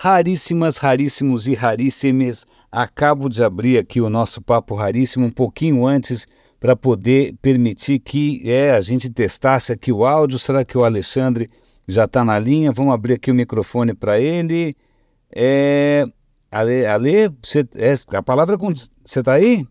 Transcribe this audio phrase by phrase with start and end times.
[0.00, 2.46] raríssimas, raríssimos e raríssimes.
[2.70, 6.28] Acabo de abrir aqui o nosso papo raríssimo um pouquinho antes
[6.60, 10.38] para poder permitir que é, a gente testasse aqui o áudio.
[10.38, 11.50] Será que o Alexandre
[11.86, 12.70] já está na linha?
[12.70, 14.76] Vamos abrir aqui o microfone para ele.
[15.34, 16.06] É,
[16.48, 18.72] Ale, Ale é, a palavra com.
[19.04, 19.66] Você está aí?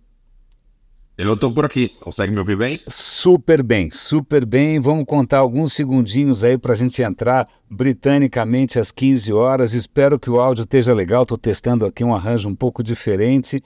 [1.17, 1.89] Eu estou por aqui.
[1.99, 2.79] Consegue me ouvir bem?
[2.87, 4.79] Super bem, super bem.
[4.79, 9.73] Vamos contar alguns segundinhos aí para a gente entrar britanicamente às 15 horas.
[9.73, 11.23] Espero que o áudio esteja legal.
[11.23, 13.63] Estou testando aqui um arranjo um pouco diferente.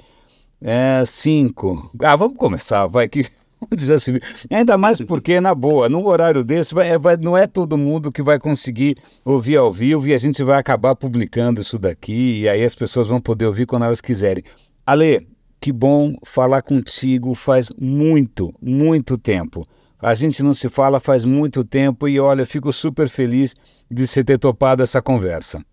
[0.61, 1.91] É, cinco.
[2.01, 3.25] Ah, vamos começar, vai que
[3.77, 4.21] já se viu.
[4.49, 8.21] Ainda mais porque, na boa, num horário desse, vai, vai, não é todo mundo que
[8.21, 8.95] vai conseguir
[9.25, 13.09] ouvir ao vivo e a gente vai acabar publicando isso daqui e aí as pessoas
[13.09, 14.41] vão poder ouvir quando elas quiserem.
[14.85, 15.27] Ale,
[15.61, 19.63] que bom falar contigo faz muito, muito tempo.
[19.99, 23.55] A gente não se fala faz muito tempo e olha, fico super feliz
[23.89, 25.63] de você ter topado essa conversa.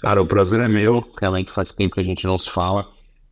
[0.00, 1.04] Cara, o prazer é meu.
[1.20, 2.88] Realmente faz tempo que a gente não se fala.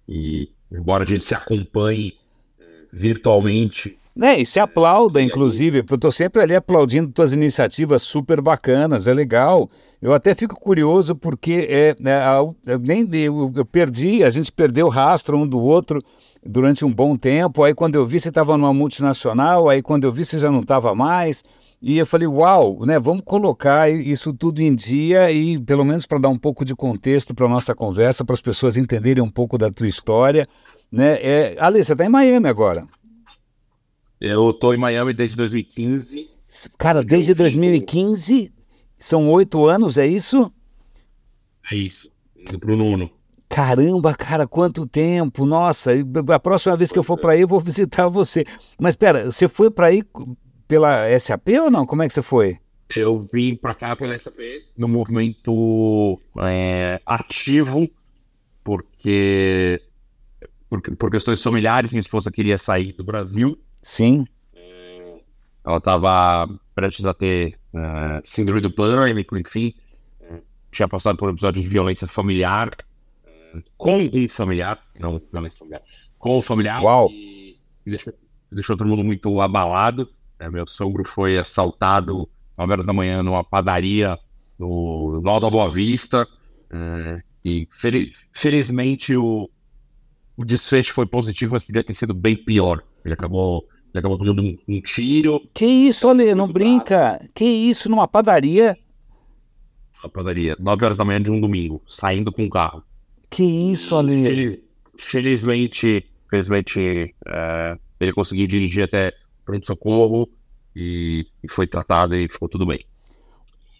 [0.08, 2.18] E embora a gente se acompanhe
[2.58, 3.96] eh, virtualmente.
[4.20, 9.14] É, e se aplauda, inclusive, eu estou sempre ali aplaudindo tuas iniciativas super bacanas, é
[9.14, 9.70] legal.
[10.00, 14.90] Eu até fico curioso porque é, é, nem eu, eu perdi, a gente perdeu o
[14.90, 16.02] rastro um do outro
[16.44, 17.62] durante um bom tempo.
[17.62, 20.60] Aí quando eu vi você estava numa multinacional, aí quando eu vi você já não
[20.60, 21.42] estava mais.
[21.80, 26.18] E eu falei, uau, né, vamos colocar isso tudo em dia e, pelo menos para
[26.18, 29.56] dar um pouco de contexto para a nossa conversa, para as pessoas entenderem um pouco
[29.56, 30.46] da tua história.
[30.92, 31.14] Né?
[31.22, 32.86] É, Ale, você está em Miami agora.
[34.20, 36.28] Eu estou em Miami desde 2015.
[36.76, 38.52] Cara, desde 2015
[38.98, 40.52] são oito anos, é isso?
[41.70, 42.10] É isso.
[42.36, 43.10] Indo pro nono.
[43.48, 45.44] Caramba, cara, quanto tempo!
[45.46, 45.90] Nossa,
[46.32, 48.44] a próxima vez que eu for para aí, eu vou visitar você.
[48.78, 50.04] Mas espera, você foi para aí
[50.68, 51.84] pela SAP ou não?
[51.84, 52.58] Como é que você foi?
[52.94, 54.38] Eu vim para cá pela SAP
[54.76, 57.88] no movimento é, ativo,
[58.62, 59.80] porque
[60.68, 63.58] por, por, questões familiares, minha esposa queria sair do Brasil.
[63.82, 64.26] Sim.
[65.64, 69.74] Ela estava prestes a ter uh, síndrome do pânico, enfim.
[70.70, 72.76] Tinha passado por um episódio de violência familiar.
[73.76, 75.82] Com um familiar, não violência familiar.
[76.18, 76.82] Com o familiar.
[76.82, 77.10] Uau!
[77.10, 78.14] E, e deixou,
[78.50, 80.08] deixou, todo mundo muito abalado.
[80.38, 80.48] Né?
[80.48, 84.18] Meu sogro foi assaltado às horas da manhã numa padaria
[84.58, 86.26] no Nó da Boa Vista.
[87.44, 87.68] e
[88.32, 89.50] felizmente o,
[90.36, 92.82] o desfecho foi positivo, mas podia ter sido bem pior.
[93.04, 95.42] Ele acabou ele acabou tomando um, um tiro.
[95.52, 97.18] Que isso, Ale, não brinca.
[97.18, 97.32] Braço.
[97.34, 98.78] Que isso, numa padaria?
[100.02, 102.82] Uma padaria, 9 horas da manhã de um domingo, saindo com o carro.
[103.28, 104.62] Que isso, Ale.
[104.96, 109.12] Felizmente, felizmente é, ele conseguiu dirigir até
[109.44, 110.28] pronto-socorro
[110.76, 112.84] e, e foi tratado e ficou tudo bem.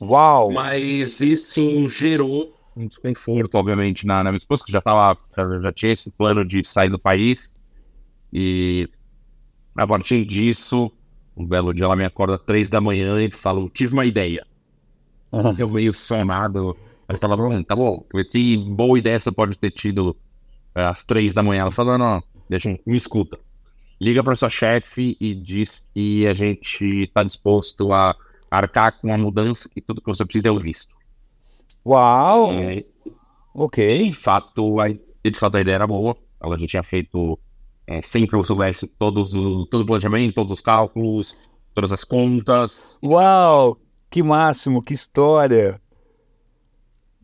[0.01, 0.51] Uau!
[0.51, 5.73] Mas isso gerou um desconforto, obviamente, na, na minha esposa, que já, tava, já, já
[5.73, 7.61] tinha esse plano de sair do país.
[8.33, 8.89] E
[9.77, 10.91] a partir disso,
[11.37, 14.47] um belo dia ela me acorda três da manhã e fala, tive uma ideia.
[15.33, 15.55] Uhum.
[15.59, 16.77] Eu meio sonado.
[17.09, 20.17] Ela fala, tá bom, que boa ideia você pode ter tido
[20.75, 21.63] é, às três da manhã.
[21.63, 23.39] Ela fala, não, não, deixa, me escuta.
[24.01, 28.17] Liga para sua chefe e diz que a gente está disposto a
[28.51, 30.97] arcar com a mudança que tudo que você precisa é o visto.
[31.85, 32.53] Uau!
[32.53, 32.85] É,
[33.55, 34.05] ok.
[34.05, 36.17] De fato, a, de fato, a ideia era boa.
[36.43, 37.39] Ela já tinha feito
[37.91, 41.37] é, sempre eu soubesse todos todo o planejamento, todos os cálculos,
[41.75, 42.97] todas as contas.
[43.03, 43.81] Uau!
[44.09, 45.81] Que máximo, que história!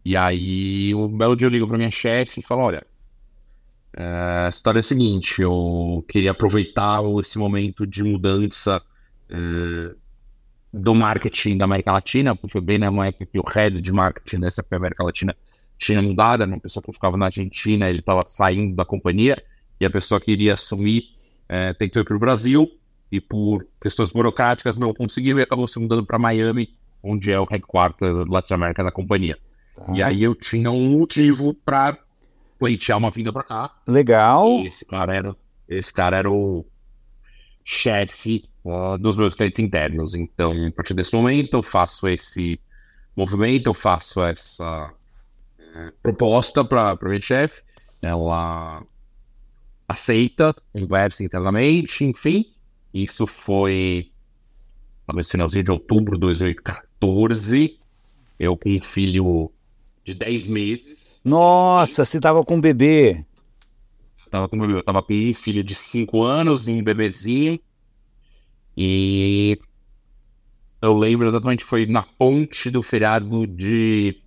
[0.05, 2.85] E aí, um belo dia eu ligo para minha chefe e falo, olha,
[3.97, 8.83] é, a história é a seguinte, eu queria aproveitar esse momento de mudança
[9.31, 9.95] é,
[10.73, 14.65] do marketing da América Latina, porque bem na época que o head de marketing dessa
[14.73, 15.37] América Latina
[15.79, 19.41] tinha mudado, uma pessoa que ficava na Argentina, ele estava saindo da companhia,
[19.81, 21.05] e a pessoa que iria assumir
[21.49, 22.71] é, tentou ir para o Brasil
[23.11, 27.45] e por questões burocráticas não conseguiu e acabou se mudando para Miami, onde é o
[27.45, 29.39] headquarter Latinoamérica da companhia.
[29.75, 29.93] Tá.
[29.95, 31.99] E aí eu tinha um motivo para
[32.59, 33.75] pleitear uma vinda para cá.
[33.87, 34.61] Legal.
[34.61, 35.37] E esse cara era,
[35.69, 36.67] esse cara era o
[37.65, 40.15] chefe uh, dos meus clientes internos.
[40.15, 42.59] Então, a partir desse momento, eu faço esse
[43.15, 47.63] movimento, eu faço essa uh, proposta para a minha chefe.
[48.03, 48.83] Ela
[49.89, 52.47] aceita, conversa internamente, enfim.
[52.93, 54.11] Isso foi
[55.13, 57.79] no finalzinho de outubro de 2014.
[58.39, 59.53] Eu com um filho
[60.05, 61.21] de 10 meses.
[61.25, 63.25] Nossa, você tava com um bebê.
[64.31, 67.59] Tava com, eu tava com um filho de 5 anos e um bebezinho.
[68.77, 69.59] E
[70.83, 74.21] eu lembro exatamente, foi na ponte do feriado de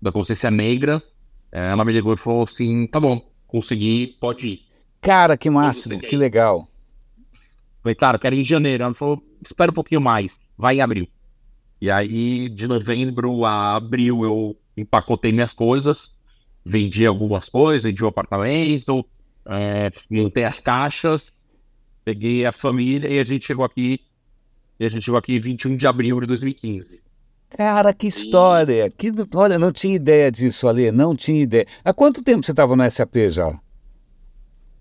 [0.00, 1.02] da consciência negra.
[1.50, 4.65] Ela me ligou e falou assim: tá bom, consegui, pode ir.
[5.06, 6.66] Cara, que máximo, que legal.
[7.80, 8.82] Falei, cara, quero ir em janeiro.
[8.82, 11.06] Ela falou: espera um pouquinho mais, vai em abril.
[11.80, 16.12] E aí, de novembro a abril, eu empacotei minhas coisas,
[16.64, 19.06] vendi algumas coisas, vendi o apartamento,
[19.46, 21.32] é, montei as caixas,
[22.04, 24.00] peguei a família e a gente chegou aqui.
[24.80, 27.00] E a gente chegou aqui 21 de abril de 2015.
[27.50, 28.90] Cara, que história!
[28.90, 31.66] Que, olha, não tinha ideia disso, Ali, não tinha ideia.
[31.84, 33.56] Há quanto tempo você estava no SAP já?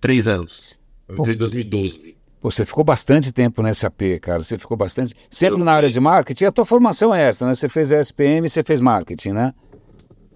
[0.05, 0.77] Três anos.
[1.07, 2.15] Eu entrei em 2012.
[2.39, 4.39] Pô, você ficou bastante tempo no SAP, cara.
[4.39, 5.15] Você ficou bastante.
[5.31, 5.65] Sempre eu...
[5.65, 6.45] na área de marketing.
[6.45, 7.55] A tua formação é essa, né?
[7.55, 9.51] Você fez SPM e você fez marketing, né?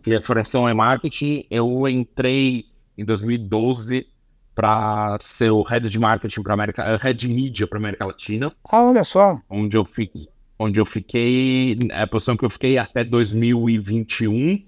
[0.04, 1.46] Minha formação é marketing.
[1.52, 2.66] Eu entrei
[2.98, 4.08] em 2012
[4.56, 8.52] para ser o head de marketing para América, eh, head de mídia para América Latina.
[8.68, 9.40] Ah, olha só.
[9.48, 14.66] Onde eu fiquei, onde eu fiquei, é a posição que eu fiquei até 2021,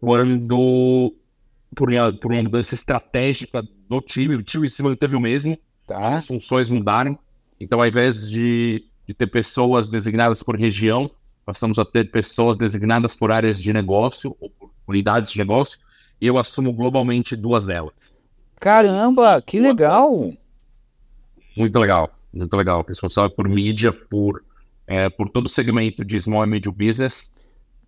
[0.00, 1.14] quando
[1.76, 1.90] por,
[2.20, 5.56] por uma mudança estratégica do time, o time se manteve o mesmo,
[5.86, 6.16] tá.
[6.16, 7.16] as funções mudaram.
[7.60, 11.10] Então, ao invés de, de ter pessoas designadas por região,
[11.44, 15.78] passamos a ter pessoas designadas por áreas de negócio ou por unidades de negócio,
[16.20, 18.16] e eu assumo globalmente duas delas.
[18.58, 20.32] Caramba, que legal!
[21.54, 22.84] Muito legal, muito legal.
[22.88, 24.42] Responsável por mídia, por,
[24.86, 27.36] é, por todo o segmento de small and medium business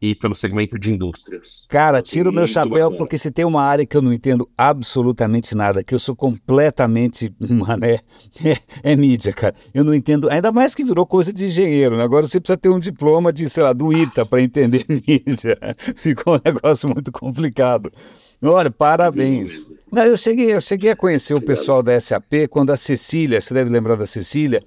[0.00, 1.66] e pelo segmento de indústrias.
[1.68, 2.96] Cara, tiro o meu chapéu bacana.
[2.96, 7.34] porque se tem uma área que eu não entendo absolutamente nada, que eu sou completamente,
[7.40, 8.00] mané,
[8.44, 8.56] é,
[8.92, 9.54] é, mídia, cara.
[9.74, 12.04] Eu não entendo, ainda mais que virou coisa de engenheiro, né?
[12.04, 15.58] Agora você precisa ter um diploma de, sei lá, do ITA para entender mídia.
[15.96, 17.92] Ficou um negócio muito complicado.
[18.40, 19.68] Olha, parabéns.
[19.90, 23.52] Não, eu cheguei, eu cheguei a conhecer o pessoal da SAP quando a Cecília, você
[23.52, 24.62] deve lembrar da Cecília,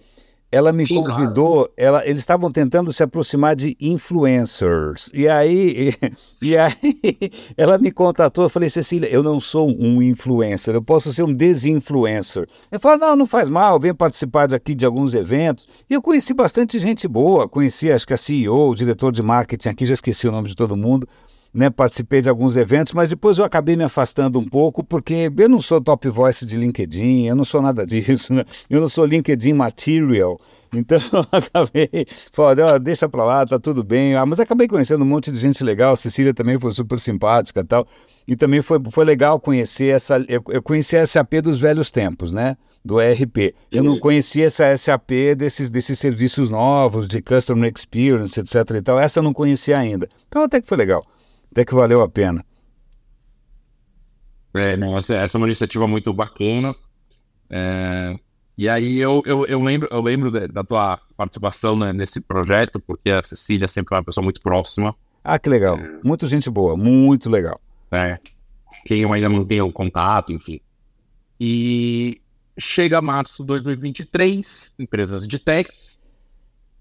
[0.51, 1.71] ela me Sim, convidou, claro.
[1.77, 5.09] ela, eles estavam tentando se aproximar de influencers.
[5.13, 6.15] E aí, e,
[6.45, 6.75] e aí
[7.55, 11.33] ela me contatou, eu falei, Cecília, eu não sou um influencer, eu posso ser um
[11.33, 12.47] desinfluencer.
[12.69, 15.65] Eu falei, não, não faz mal, venho participar daqui de alguns eventos.
[15.89, 19.69] E eu conheci bastante gente boa, conheci acho que a CEO, o diretor de marketing
[19.69, 21.07] aqui, já esqueci o nome de todo mundo
[21.53, 25.49] né, participei de alguns eventos, mas depois eu acabei me afastando um pouco, porque eu
[25.49, 28.45] não sou top voice de LinkedIn, eu não sou nada disso, né?
[28.69, 30.39] eu não sou LinkedIn material.
[30.73, 34.15] Então eu acabei falando, deixa pra lá, tá tudo bem.
[34.15, 37.63] Ah, mas acabei conhecendo um monte de gente legal, Cecília também foi super simpática e
[37.65, 37.85] tal.
[38.25, 40.23] E também foi, foi legal conhecer essa.
[40.29, 42.55] Eu, eu conheci a SAP dos velhos tempos, né?
[42.85, 43.53] Do ERP.
[43.71, 48.55] Eu não conhecia essa SAP desses, desses serviços novos, de Customer Experience, etc.
[48.77, 48.99] e tal.
[48.99, 50.07] Essa eu não conhecia ainda.
[50.27, 51.03] Então até que foi legal
[51.51, 52.45] até que valeu a pena.
[54.53, 56.75] É, não, essa, essa é uma iniciativa muito bacana.
[57.49, 58.17] É,
[58.57, 63.09] e aí eu, eu, eu, lembro, eu lembro da tua participação né, nesse projeto, porque
[63.09, 64.95] a Cecília sempre é uma pessoa muito próxima.
[65.23, 65.77] Ah, que legal.
[65.77, 67.59] É, muito gente boa, muito legal.
[67.91, 68.17] É.
[68.85, 70.59] Quem eu ainda mantém o contato, enfim.
[71.39, 72.21] E
[72.57, 75.69] chega março de 2023, empresas de tech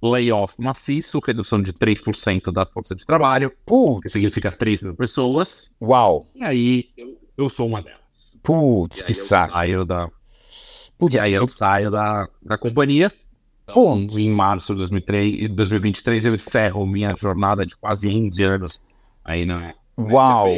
[0.02, 4.02] layoff maciço, redução de 3% da força de trabalho, Putz.
[4.02, 5.70] que significa 3 mil pessoas.
[5.80, 6.26] Uau!
[6.34, 8.00] E aí eu, eu sou uma delas.
[8.42, 9.52] Putz, que saco.
[9.52, 10.08] Saio da...
[10.98, 13.12] Putz, e aí eu saio da, da companhia.
[13.68, 18.80] Então, em março de 2003, 2023 eu encerro minha jornada de quase 11 anos
[19.24, 19.74] aí na.
[19.96, 20.48] Uau!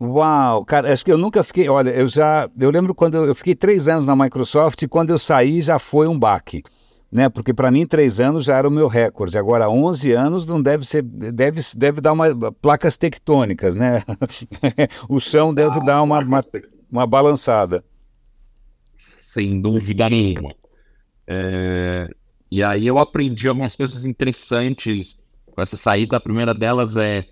[0.00, 1.68] Uau, cara, acho que eu nunca fiquei.
[1.68, 2.48] Olha, eu já.
[2.58, 5.78] Eu lembro quando eu, eu fiquei três anos na Microsoft e quando eu saí já
[5.78, 6.62] foi um baque
[7.10, 7.28] né?
[7.28, 9.38] Porque para mim três anos já era o meu recorde.
[9.38, 14.02] Agora 11 anos não deve ser, deve, deve dar uma placas tectônicas, né?
[15.08, 16.44] o chão deve ah, dar uma, uma,
[16.90, 17.82] uma, balançada.
[18.96, 20.54] Sem dúvida nenhuma.
[21.26, 22.08] É...
[22.50, 26.16] E aí eu aprendi algumas coisas interessantes com essa saída.
[26.16, 27.26] A primeira delas é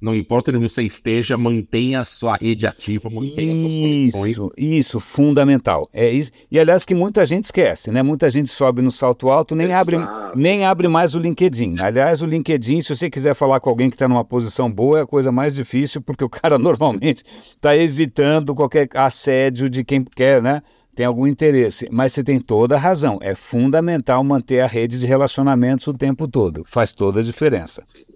[0.00, 5.88] não importa onde você esteja, mantenha a sua rede ativa, mantenha Isso, isso, fundamental.
[5.92, 6.30] É isso.
[6.50, 8.02] E aliás, que muita gente esquece, né?
[8.02, 9.96] Muita gente sobe no salto alto, nem, abre,
[10.34, 11.80] nem abre mais o LinkedIn.
[11.80, 15.02] Aliás, o LinkedIn, se você quiser falar com alguém que está numa posição boa, é
[15.02, 17.22] a coisa mais difícil, porque o cara normalmente
[17.54, 20.62] está evitando qualquer assédio de quem quer, né?
[20.94, 21.88] Tem algum interesse.
[21.90, 23.18] Mas você tem toda a razão.
[23.20, 26.64] É fundamental manter a rede de relacionamentos o tempo todo.
[26.66, 27.82] Faz toda a diferença.
[27.84, 28.15] Sim.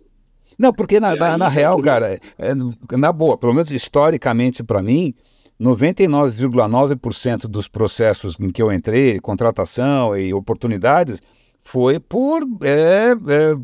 [0.61, 2.55] Não, porque na, na, na real, cara, é, é,
[2.95, 5.15] na boa, pelo menos historicamente para mim,
[5.59, 11.23] 99,9% dos processos em que eu entrei, contratação e oportunidades,
[11.63, 13.57] foi por, é, é,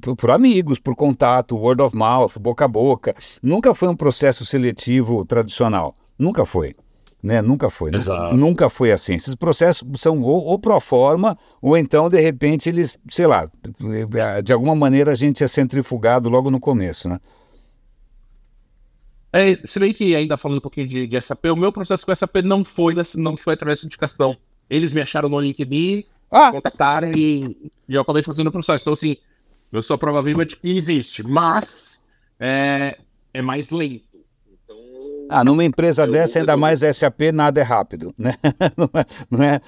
[0.00, 3.14] por, por, amigos, por contato, word of mouth, boca a boca.
[3.40, 5.94] Nunca foi um processo seletivo tradicional.
[6.18, 6.74] Nunca foi
[7.22, 7.40] né?
[7.40, 7.94] Nunca foi.
[7.94, 8.34] Exato.
[8.34, 9.14] Nunca foi assim.
[9.14, 13.48] Esses processos são ou, ou pro forma, ou então, de repente, eles, sei lá,
[14.42, 17.20] de alguma maneira a gente é centrifugado logo no começo, né?
[19.32, 22.14] É, se bem que ainda falando um pouquinho de, de SAP, o meu processo com
[22.14, 24.36] SAP não foi, não foi através de indicação.
[24.68, 26.50] Eles me acharam no LinkedIn, ah.
[26.52, 27.56] contactaram e,
[27.88, 28.82] e eu acabei fazendo o processo.
[28.82, 29.16] Então, assim,
[29.70, 31.98] eu sou a prova viva de que existe, mas
[32.38, 32.98] é,
[33.32, 34.11] é mais lento.
[35.32, 38.34] Ah, numa empresa dessa, ainda mais SAP, nada é rápido, né?
[38.76, 39.60] não é, não é,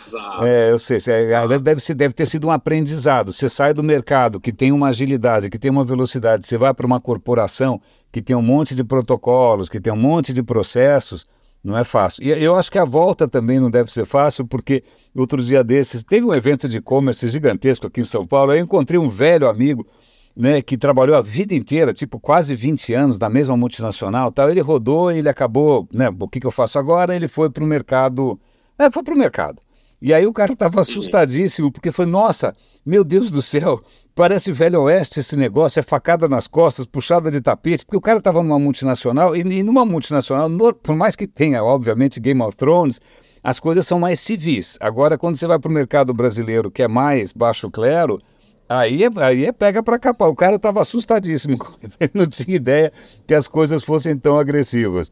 [0.42, 3.32] é eu sei, é, deve, deve ter sido um aprendizado.
[3.32, 6.86] Você sai do mercado que tem uma agilidade, que tem uma velocidade, você vai para
[6.86, 7.80] uma corporação
[8.12, 11.26] que tem um monte de protocolos, que tem um monte de processos,
[11.64, 12.22] não é fácil.
[12.22, 14.84] E eu acho que a volta também não deve ser fácil, porque
[15.16, 18.52] outro dia desses teve um evento de e-commerce gigantesco aqui em São Paulo.
[18.52, 19.86] Eu encontrei um velho amigo
[20.36, 24.32] né, que trabalhou a vida inteira, tipo quase 20 anos, na mesma multinacional.
[24.32, 24.50] Tal.
[24.50, 27.14] Ele rodou e ele acabou, né, o que, que eu faço agora?
[27.14, 28.38] Ele foi para o mercado.
[28.78, 29.60] É, foi para o mercado.
[30.02, 33.80] E aí o cara estava assustadíssimo, porque foi, nossa, meu Deus do céu,
[34.14, 38.18] parece velho oeste esse negócio, é facada nas costas, puxada de tapete, porque o cara
[38.18, 42.54] estava numa multinacional, e, e numa multinacional, no, por mais que tenha, obviamente, Game of
[42.54, 43.00] Thrones,
[43.42, 44.76] as coisas são mais civis.
[44.78, 48.20] Agora, quando você vai para o mercado brasileiro, que é mais baixo clero,
[48.68, 50.28] aí é, aí é pega para capar.
[50.28, 51.58] O cara estava assustadíssimo,
[52.00, 52.92] ele não tinha ideia
[53.26, 55.10] que as coisas fossem tão agressivas.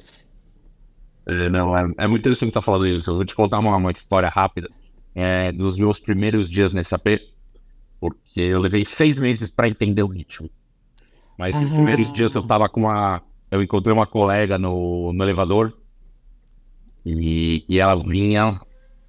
[1.27, 3.11] É, não, é, é, muito interessante você estar tá falando isso.
[3.11, 4.69] Eu vou te contar uma, uma história rápida
[5.15, 7.21] é, nos meus primeiros dias nessa SAP,
[8.01, 10.51] porque eu levei seis meses para entender o ritmo.
[11.39, 13.23] Mas nos primeiros dias eu tava com uma.
[13.51, 15.73] Eu encontrei uma colega no, no elevador
[17.05, 18.61] e, e ela vinha,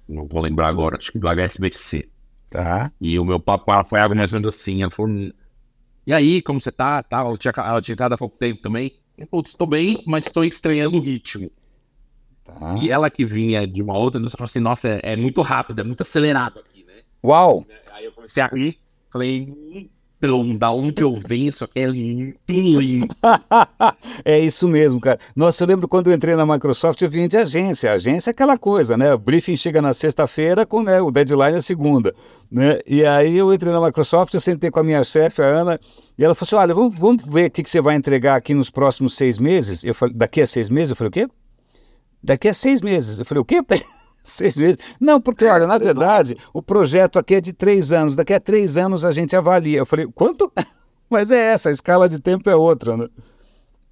[0.08, 2.08] não vou lembrar agora, acho que do HSBC.
[2.54, 2.92] Tá.
[3.00, 4.80] E o meu papo ela foi algo mais ou menos assim.
[4.80, 5.10] Ela falou:
[6.06, 7.02] E aí, como você tá?
[7.02, 7.18] tá?
[7.18, 8.92] Ela tinha, ela tinha entrado há pouco tempo também.
[9.18, 11.50] Eu, Putz, estou bem, mas estou estranhando o ritmo.
[12.44, 12.78] Tá.
[12.80, 15.80] E ela que vinha de uma outra, você falou assim, nossa, é, é, muito rápido,
[15.80, 17.02] é muito acelerado aqui, né?
[17.24, 17.66] Uau!
[17.92, 18.78] Aí eu comecei a rir,
[19.10, 19.90] falei,
[20.24, 23.06] então, da onde eu venho, isso aqui é limpinho.
[24.24, 25.18] é isso mesmo, cara.
[25.36, 27.92] Nossa, eu lembro quando eu entrei na Microsoft, eu vim de agência.
[27.92, 29.12] agência é aquela coisa, né?
[29.12, 32.14] O briefing chega na sexta-feira, com né, o deadline é segunda.
[32.50, 32.78] Né?
[32.86, 35.80] E aí eu entrei na Microsoft, eu sentei com a minha chefe, a Ana,
[36.18, 38.54] e ela falou assim: olha, vamos, vamos ver o que, que você vai entregar aqui
[38.54, 39.84] nos próximos seis meses.
[39.84, 40.90] Eu falei, daqui a seis meses?
[40.90, 41.28] Eu falei, o quê?
[42.22, 43.18] Daqui a seis meses.
[43.18, 43.60] Eu falei, o quê?
[44.30, 44.78] seis meses?
[44.98, 48.16] Não, porque, olha, na verdade, o projeto aqui é de três anos.
[48.16, 49.78] Daqui a três anos a gente avalia.
[49.78, 50.50] Eu falei, quanto?
[51.08, 53.08] Mas é essa, a escala de tempo é outra, né?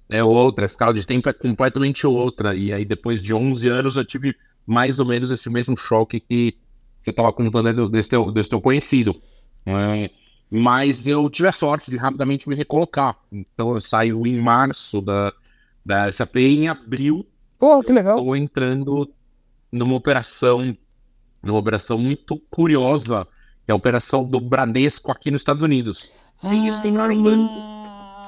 [0.09, 2.55] É outra, a escala de tempo é completamente outra.
[2.55, 4.35] E aí, depois de 11 anos, eu tive
[4.65, 6.57] mais ou menos esse mesmo choque que
[6.99, 9.15] você estava contando desse teu, desse teu conhecido.
[9.65, 10.09] É,
[10.49, 13.17] mas eu tive a sorte de rapidamente me recolocar.
[13.31, 15.31] Então, eu saio em março da,
[15.85, 17.25] da SAP em abril
[17.63, 18.17] Pô, que legal.
[18.17, 19.09] Estou entrando
[19.73, 20.77] numa operação,
[21.41, 23.27] numa operação muito curiosa,
[23.65, 26.11] que é a operação do Bradesco aqui nos Estados Unidos.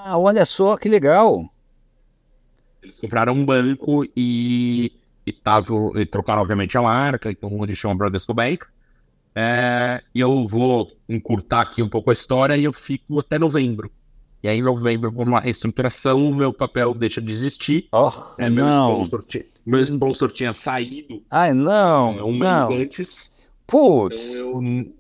[0.06, 1.48] Ah, olha só que legal.
[2.82, 4.92] Eles compraram um banco e,
[5.26, 8.66] e, tavam, e trocaram, obviamente, a marca, então onde chama Bradesco Bank.
[9.36, 13.92] É, e eu vou encurtar aqui um pouco a história e eu fico até novembro.
[14.42, 17.88] E aí, em novembro, por uma reestruturação, o meu papel deixa de existir.
[17.92, 19.04] Oh, é, meu não.
[19.04, 19.24] Sponsor,
[19.66, 21.24] meu sponsor tinha saído.
[21.30, 22.20] Ai, não.
[22.20, 22.70] É, um não.
[22.70, 23.32] mês antes.
[23.66, 24.36] Putz.
[24.36, 24.94] Então eu,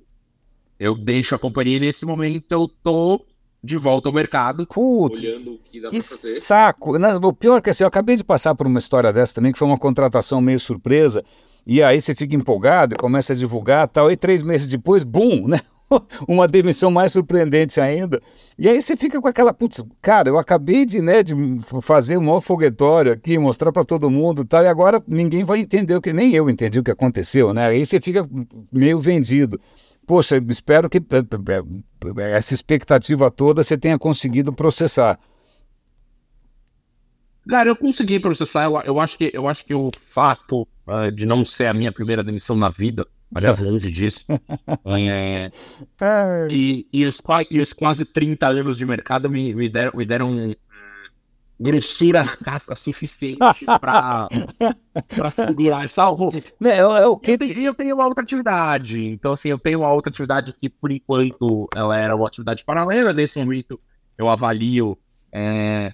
[0.79, 3.23] eu deixo a companhia e nesse momento eu tô
[3.63, 4.65] de volta ao mercado.
[4.65, 6.95] Putz, que, que saco.
[6.95, 9.57] O pior é que assim, eu acabei de passar por uma história dessa também, que
[9.57, 11.23] foi uma contratação meio surpresa.
[11.67, 14.11] E aí você fica empolgado e começa a divulgar tal.
[14.11, 15.59] E três meses depois, bum, né?
[16.27, 18.21] uma demissão mais surpreendente ainda.
[18.57, 21.33] E aí você fica com aquela, putz, cara, eu acabei de, né, de
[21.81, 25.59] fazer um maior foguetório aqui, mostrar para todo mundo e tal, e agora ninguém vai
[25.59, 27.67] entender o que, nem eu entendi o que aconteceu, né?
[27.67, 28.27] Aí você fica
[28.71, 29.59] meio vendido.
[30.05, 31.01] Poxa, espero que eh,
[32.17, 35.19] eh, essa expectativa toda você tenha conseguido processar.
[37.47, 38.65] Cara, eu consegui processar.
[38.65, 41.91] Eu, eu, acho, que, eu acho que o fato uh, de não ser a minha
[41.91, 44.25] primeira demissão na vida Longe disso.
[44.85, 45.51] é,
[46.49, 50.31] e, e, os, e os quase 30 anos de mercado me, me deram, me deram
[50.31, 50.55] um,
[51.59, 53.39] grossura na casca suficiente
[53.79, 54.29] para
[55.31, 56.37] segurar essa roupa.
[56.63, 57.31] É, é, o que...
[57.31, 59.05] eu, tenho, eu tenho uma outra atividade.
[59.05, 63.13] Então, assim, eu tenho uma outra atividade que, por enquanto, ela era uma atividade paralela.
[63.13, 63.79] Nesse momento,
[64.17, 64.97] eu avalio
[65.31, 65.93] é,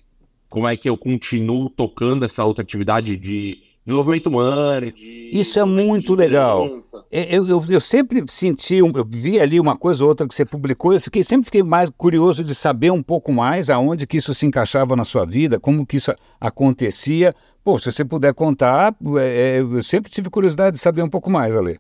[0.50, 4.92] como é que eu continuo tocando essa outra atividade de desenvolvimento humano.
[4.92, 6.68] De, Isso é muito legal.
[7.12, 10.94] Eu, eu, eu, sempre senti, eu vi ali uma coisa ou outra que você publicou,
[10.94, 14.46] eu fiquei, sempre fiquei mais curioso de saber um pouco mais aonde que isso se
[14.46, 17.34] encaixava na sua vida, como que isso acontecia.
[17.64, 21.30] Pô, se você puder contar, é, é eu sempre tive curiosidade de saber um pouco
[21.30, 21.80] mais, Ale.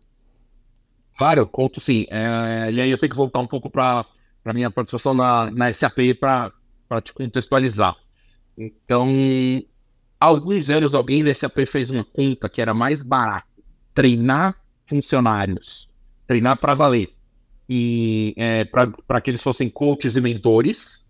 [1.17, 2.05] Claro, eu conto sim.
[2.09, 4.05] É, e aí eu tenho que voltar um pouco para
[4.43, 6.51] a minha participação na, na SAP para
[7.01, 7.95] te contextualizar.
[8.57, 9.07] Então,
[10.21, 13.47] há alguns anos alguém da SAP fez uma conta que era mais barato
[13.93, 15.89] treinar funcionários,
[16.27, 17.09] treinar para valer,
[17.67, 21.05] e é, para que eles fossem coaches e mentores,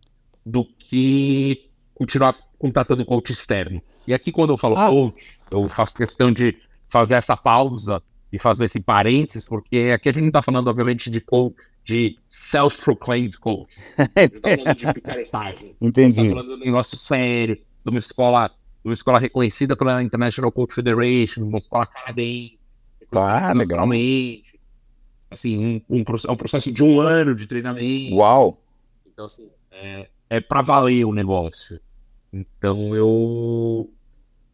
[0.45, 3.81] do que continuar contratando coach externo.
[4.07, 4.89] E aqui, quando eu falo ah.
[4.89, 8.01] coach, eu faço questão de fazer essa pausa
[8.31, 12.17] e fazer esse parênteses, porque aqui a gente não está falando, obviamente, de coach, de
[12.27, 13.75] self-proclaimed coach.
[13.97, 15.75] A gente tá falando de picaretagem.
[15.81, 16.19] Entendi.
[16.19, 18.51] A gente tá falando de um negócio sério, de uma escola,
[18.83, 22.59] uma escola reconhecida pela International Coach Federation, uma escola canadense.
[23.09, 23.87] Tá, legal.
[25.29, 25.57] Assim,
[25.89, 28.15] um, um, é um processo de um ano de treinamento.
[28.15, 28.61] Uau!
[29.05, 31.79] Então, assim, é, é para valer o negócio.
[32.31, 33.89] Então, eu.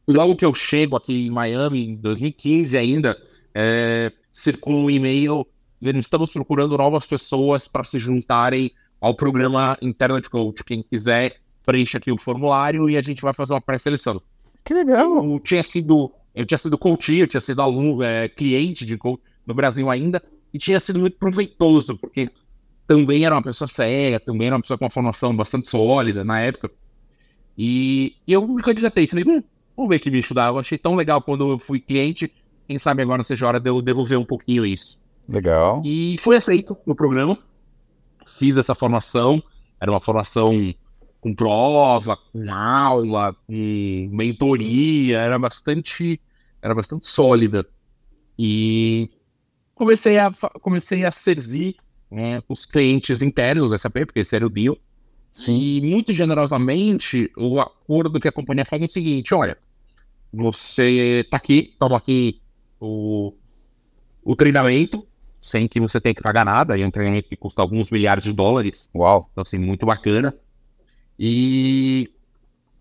[0.07, 3.17] Logo que eu chego aqui em Miami, em 2015 ainda,
[3.53, 5.45] é, circula um e-mail
[5.81, 10.63] estamos procurando novas pessoas para se juntarem ao programa Internet Coach.
[10.63, 14.21] Quem quiser, preencha aqui o formulário e a gente vai fazer uma pré-seleção.
[14.63, 15.33] Que legal!
[15.33, 19.21] Eu tinha sido, eu tinha sido coach, eu tinha sido aluno, é, cliente de coach
[19.45, 22.29] no Brasil ainda, e tinha sido muito proveitoso, porque
[22.87, 26.39] também era uma pessoa séria, também era uma pessoa com uma formação bastante sólida na
[26.39, 26.71] época.
[27.57, 29.43] E eu me candidatei, falei, hum,
[29.75, 30.47] vamos ver que bicho dá.
[30.47, 32.31] Eu achei tão legal quando eu fui cliente,
[32.65, 34.97] quem sabe agora seja hora de eu devolver um pouquinho isso.
[35.27, 35.81] Legal.
[35.83, 37.37] E fui aceito no programa.
[38.39, 39.43] Fiz essa formação.
[39.81, 40.73] Era uma formação
[41.27, 45.19] com prova, com aula, com mentoria.
[45.19, 46.19] Era bastante,
[46.61, 47.67] era bastante sólida.
[48.39, 49.09] E
[49.75, 50.31] comecei a,
[50.61, 51.75] comecei a servir
[52.09, 54.77] né, os clientes internos da SAP, porque esse era o deal.
[55.31, 55.57] Sim.
[55.57, 59.57] E muito generosamente, o acordo que a companhia faz é o seguinte: olha,
[60.31, 62.41] você tá aqui, toma aqui
[62.79, 63.33] o,
[64.23, 65.05] o treinamento,
[65.41, 66.77] sem que você tenha que pagar nada.
[66.77, 68.89] E é um treinamento que custa alguns milhares de dólares.
[68.95, 69.29] Uau!
[69.31, 70.33] Então, assim, muito bacana.
[71.19, 72.09] E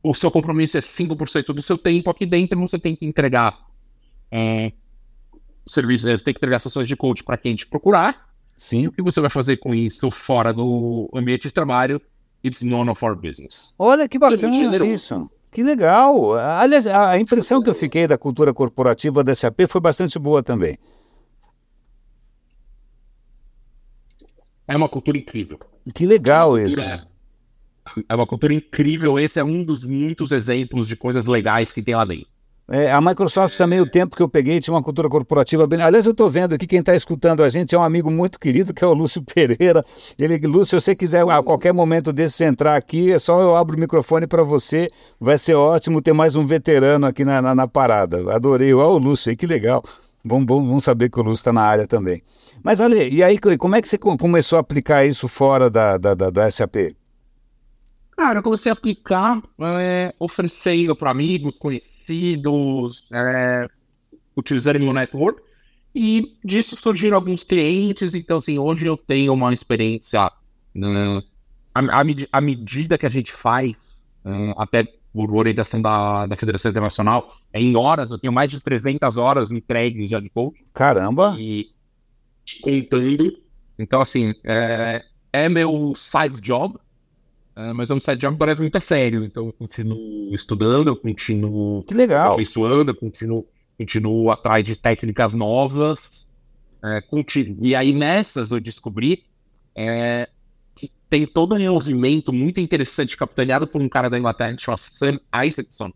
[0.02, 2.11] o seu compromisso é 5% do seu tempo.
[2.11, 3.59] Aqui dentro você tem que entregar
[4.31, 4.73] é,
[5.66, 8.27] serviço, você tem que entregar sessões de coach para quem te procurar.
[8.57, 8.83] Sim.
[8.83, 12.01] E o que você vai fazer com isso fora do ambiente de trabalho?
[12.44, 13.75] It's none of our business.
[13.79, 15.31] Olha que bacana isso.
[15.51, 16.35] Que legal.
[16.35, 20.79] Aliás, a impressão que eu fiquei da cultura corporativa da SAP foi bastante boa também.
[24.68, 25.59] É uma cultura incrível.
[25.94, 26.81] Que legal isso.
[26.81, 27.07] É,
[28.09, 29.18] é uma cultura incrível.
[29.18, 32.29] Esse é um dos muitos exemplos de coisas legais que tem lá dentro.
[32.68, 35.81] É, a Microsoft também, o tempo que eu peguei, tinha uma cultura corporativa bem.
[35.81, 38.75] Aliás, eu estou vendo aqui, quem está escutando a gente é um amigo muito querido,
[38.75, 39.85] que é o Lúcio Pereira.
[40.18, 43.77] Ele, Lúcio, se você quiser a qualquer momento desse entrar aqui, é só eu abro
[43.77, 44.90] o microfone para você.
[45.20, 48.35] Vai ser ótimo ter mais um veterano aqui na, na, na parada.
[48.35, 48.75] Adorei.
[48.75, 49.85] Olha o Lúcio aí, que legal.
[50.25, 52.20] Bom, bom, bom saber que o Lúcio está na área também.
[52.64, 56.14] Mas, Ale, e aí, como é que você começou a aplicar isso fora da, da,
[56.14, 56.96] da, da SAP?
[58.16, 63.68] Cara, eu comecei a aplicar é, oferecendo para amigos, conhecidos, é,
[64.35, 65.42] utilizando o network.
[65.94, 68.14] E disso surgiram alguns clientes.
[68.14, 70.31] Então, assim, hoje eu tenho uma experiência
[70.74, 71.22] né,
[71.74, 77.61] à, medida que a gente faz, né, até por orientação da, da Federação Internacional, é
[77.61, 80.62] em horas, eu tenho mais de 300 horas entregues já de coach.
[80.74, 81.35] Caramba!
[81.38, 81.70] E
[82.62, 83.38] contando.
[83.79, 85.02] Então, assim, é,
[85.33, 86.79] é meu side job,
[87.57, 89.25] é, mas é um side job que parece muito sério.
[89.25, 92.33] Então, eu continuo estudando, eu continuo que legal.
[92.33, 93.47] aperfeiçoando, eu continuo,
[93.79, 96.29] continuo atrás de técnicas novas.
[96.85, 97.64] É, continuo.
[97.64, 99.25] E aí, nessas, eu descobri
[99.75, 100.29] é,
[100.75, 104.77] que tem todo um movimento muito interessante, capitaneado por um cara da Inglaterra que chama
[104.77, 105.90] Sam Isaacson,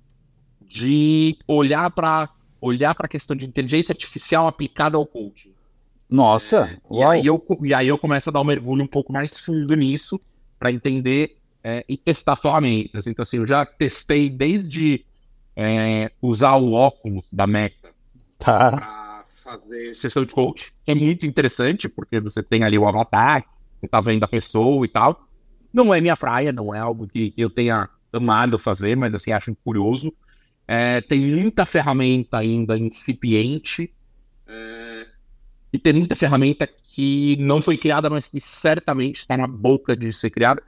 [0.67, 5.53] de olhar para olhar para a questão de inteligência artificial aplicada ao coaching.
[6.09, 6.79] Nossa!
[6.91, 9.75] E aí, eu, e aí eu começo a dar um mergulho um pouco mais fundo
[9.75, 10.21] nisso
[10.59, 13.07] para entender é, e testar ferramentas.
[13.07, 15.05] Então, assim, eu já testei desde
[15.57, 17.91] é, usar o óculos da Meta
[18.39, 18.71] tá.
[18.71, 23.45] para fazer sessão de coach, que é muito interessante, porque você tem ali o avatar,
[23.81, 25.27] você tá vendo a pessoa e tal.
[25.73, 29.55] Não é minha praia, não é algo que eu tenha amado fazer, mas assim, acho
[29.65, 30.13] curioso.
[30.67, 33.93] É, tem muita ferramenta ainda incipiente.
[34.47, 35.07] É,
[35.73, 40.13] e tem muita ferramenta que não foi criada, mas que certamente está na boca de
[40.13, 40.63] ser criada,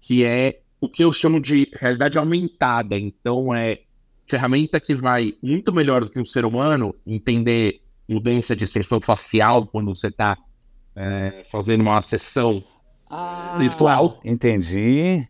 [0.00, 2.98] que é o que eu chamo de realidade aumentada.
[2.98, 3.80] Então, é
[4.26, 9.66] ferramenta que vai muito melhor do que um ser humano entender mudança de expressão facial
[9.66, 10.36] quando você está
[10.96, 12.62] é, fazendo uma sessão
[13.08, 14.20] ah, virtual.
[14.24, 15.28] Entendi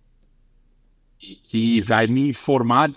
[1.20, 2.90] que vai me informar,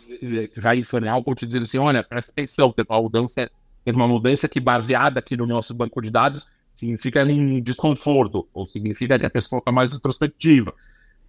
[0.56, 3.52] vai informar o coach dizendo assim, olha, presta atenção, tem uma mudança,
[3.84, 8.66] tem uma mudança que baseada aqui no nosso banco de dados significa um desconforto, ou
[8.66, 10.74] significa que a pessoa está mais introspectiva.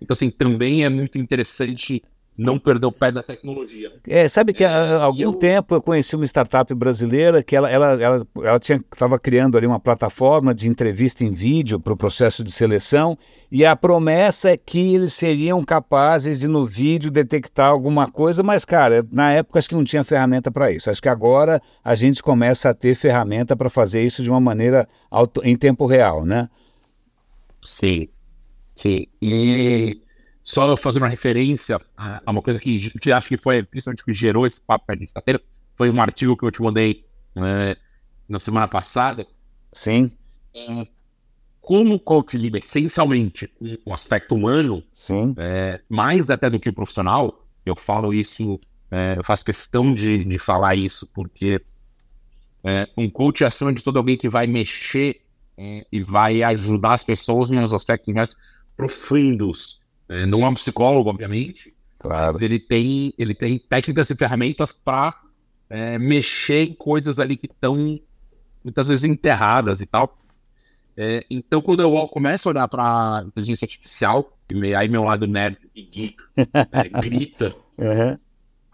[0.01, 2.03] Então, assim, também é muito interessante
[2.37, 3.91] não perder o pé da tecnologia.
[4.09, 5.33] É, sabe que há algum eu...
[5.33, 9.79] tempo eu conheci uma startup brasileira que ela ela ela, ela estava criando ali uma
[9.79, 13.17] plataforma de entrevista em vídeo para o processo de seleção
[13.51, 18.65] e a promessa é que eles seriam capazes de no vídeo detectar alguma coisa, mas
[18.65, 20.91] cara, na época acho que não tinha ferramenta para isso.
[20.91, 24.89] Acho que agora a gente começa a ter ferramenta para fazer isso de uma maneira
[25.09, 26.49] auto, em tempo real, né?
[27.65, 28.09] Sim,
[28.75, 29.07] sim.
[29.21, 30.01] E
[30.43, 34.47] só fazer uma referência a, uma coisa que eu acho que foi, principalmente que gerou
[34.47, 35.41] esse papo de estateira,
[35.75, 37.05] foi um artigo que eu te mandei
[37.37, 37.77] é,
[38.29, 39.27] na semana passada.
[39.73, 40.11] Sim.
[40.55, 40.87] É,
[41.61, 45.35] como o coach lida essencialmente com o aspecto humano, Sim.
[45.39, 48.61] É, mais até do que profissional, eu falo isso,
[48.91, 51.61] é, eu faço questão de, de falar isso, porque
[52.63, 55.23] é, um coach é acima de todo alguém que vai mexer
[55.57, 58.37] é, e vai ajudar as pessoas nos aspectos mais
[58.77, 61.75] profundos é, não é um psicólogo, obviamente.
[61.99, 62.35] Claro.
[62.35, 65.19] Mas ele tem, ele tem técnicas e ferramentas para
[65.71, 67.99] é, mexer em coisas ali que estão
[68.63, 70.19] muitas vezes enterradas e tal.
[70.97, 74.37] É, então, quando eu começo a olhar para inteligência artificial,
[74.77, 78.19] aí meu lado nerd e geek é, grita, uhum.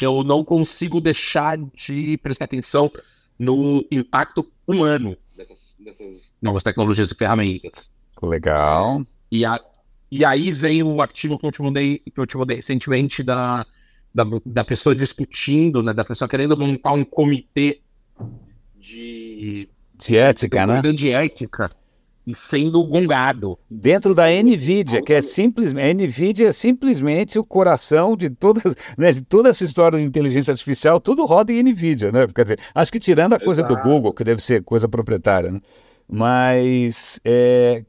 [0.00, 2.90] eu não consigo deixar de prestar atenção
[3.38, 7.90] no impacto humano dessas, dessas novas tecnologias e ferramentas.
[8.22, 9.06] Legal.
[9.30, 9.58] E, a,
[10.10, 13.64] e aí vem o artigo que eu te mandei, que eu te mandei recentemente da,
[14.14, 15.92] da, da pessoa discutindo, né?
[15.92, 17.80] Da pessoa querendo montar um comitê
[18.78, 20.92] de, de ética, de, né?
[20.92, 21.70] De ética
[22.26, 23.58] e sendo gongado.
[23.70, 26.06] Dentro da NVIDIA, que é simplesmente.
[26.06, 31.00] NVIDIA é simplesmente o coração de todas, né, de toda essa história de inteligência artificial,
[31.00, 32.26] tudo roda em NVIDIA, né?
[32.34, 33.76] Quer dizer, acho que tirando a coisa Exato.
[33.76, 35.60] do Google, que deve ser coisa proprietária, né?
[36.10, 37.84] Mas, é,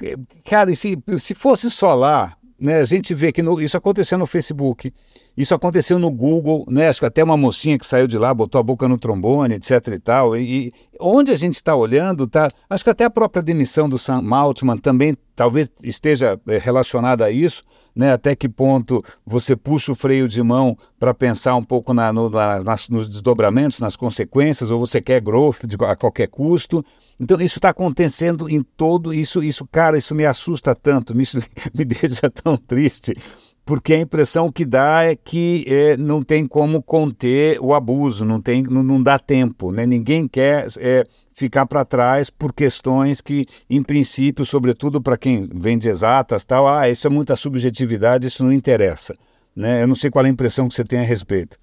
[0.46, 4.28] cara, se, se fosse só lá, né, a gente vê que no, isso aconteceu no
[4.28, 4.94] Facebook,
[5.36, 8.60] isso aconteceu no Google, né, acho que até uma mocinha que saiu de lá, botou
[8.60, 10.38] a boca no trombone, etc e tal.
[10.38, 13.98] E, e onde a gente está olhando, tá, acho que até a própria demissão do
[13.98, 17.64] Sam Altman também talvez esteja é, relacionada a isso,
[17.96, 22.14] né, até que ponto você puxa o freio de mão para pensar um pouco na,
[22.14, 26.86] no, na, nas, nos desdobramentos, nas consequências, ou você quer growth de, a qualquer custo.
[27.22, 31.24] Então isso está acontecendo em todo isso, isso, cara, isso me assusta tanto, me,
[31.72, 33.14] me deixa tão triste,
[33.64, 38.42] porque a impressão que dá é que é, não tem como conter o abuso, não
[38.42, 39.86] tem, não, não dá tempo, né?
[39.86, 45.78] Ninguém quer é, ficar para trás por questões que, em princípio, sobretudo para quem vem
[45.78, 49.16] de exatas, tal, ah, isso é muita subjetividade, isso não interessa,
[49.56, 49.84] né?
[49.84, 51.56] Eu não sei qual é a impressão que você tem a respeito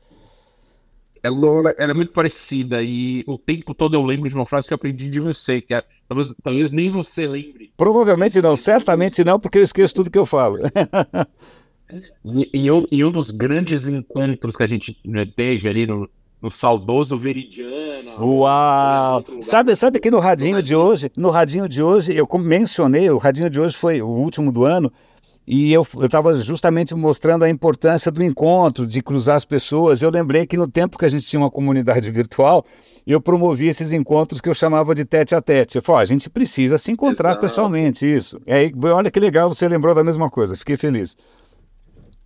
[1.23, 4.75] ela, ela é muito parecida e o tempo todo eu lembro de uma frase que
[4.75, 7.73] eu aprendi de você, que é, talvez, talvez nem você lembre.
[7.77, 10.59] Provavelmente não, certamente não, porque eu esqueço tudo que eu falo.
[12.25, 16.09] em, em, um, em um dos grandes encontros que a gente né, teve ali no,
[16.41, 18.21] no saudoso Veridiana.
[18.21, 19.25] Uau!
[19.41, 23.51] Sabe, sabe que no radinho de hoje, no radinho de hoje, eu mencionei, o radinho
[23.51, 24.93] de hoje foi o último do ano,
[25.51, 30.03] e eu estava justamente mostrando a importância do encontro, de cruzar as pessoas.
[30.03, 32.67] Eu lembrei que no tempo que a gente tinha uma comunidade virtual,
[33.07, 35.77] eu promovia esses encontros que eu chamava de tete a tete.
[35.77, 37.41] Eu falei, a gente precisa se encontrar Exato.
[37.41, 38.39] pessoalmente, isso.
[38.45, 41.17] É, olha que legal, você lembrou da mesma coisa, fiquei feliz.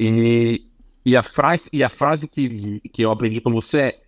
[0.01, 0.63] E,
[1.07, 4.01] e, a, frase, e a frase que, que eu aprendi com você é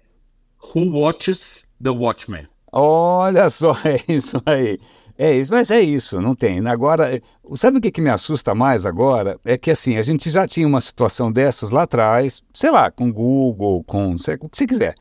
[0.75, 2.49] Who watches the Watchmen?
[2.73, 4.81] Olha só, é isso aí.
[5.17, 6.67] É isso, mas é isso, não tem.
[6.67, 7.23] Agora,
[7.55, 9.39] sabe o que, que me assusta mais agora?
[9.45, 13.13] É que assim, a gente já tinha uma situação dessas lá atrás, sei lá, com
[13.13, 14.97] Google, com sei, o que você quiser.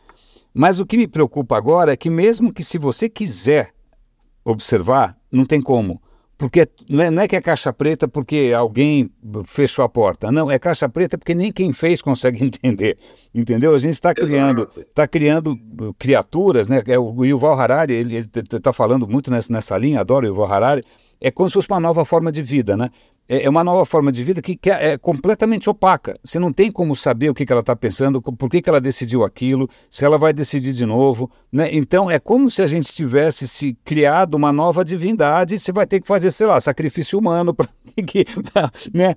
[0.53, 3.71] Mas o que me preocupa agora é que mesmo que se você quiser
[4.45, 5.99] observar, não tem como.
[6.37, 9.09] Porque não é, não é, que é caixa preta porque alguém
[9.45, 10.31] fechou a porta.
[10.31, 12.97] Não, é caixa preta porque nem quem fez consegue entender.
[13.33, 13.73] Entendeu?
[13.73, 15.57] A gente está criando, tá criando
[15.97, 16.81] criaturas, né?
[16.87, 20.83] É o Yuval Harari, ele está falando muito nessa, nessa linha, adoro o Yuval Harari.
[21.21, 22.89] É como se fosse uma nova forma de vida, né?
[23.27, 26.17] É, é uma nova forma de vida que, é, é completamente opaca.
[26.23, 29.69] Você não tem como saber o que, ela está pensando, por que, ela decidiu aquilo,
[29.89, 31.31] se ela vai decidir de novo.
[31.51, 31.69] Né?
[31.73, 35.57] Então é como se a gente tivesse se criado uma nova divindade.
[35.57, 37.67] Você vai ter que fazer, sei lá, sacrifício humano, pra
[38.05, 38.25] que,
[38.93, 39.15] né?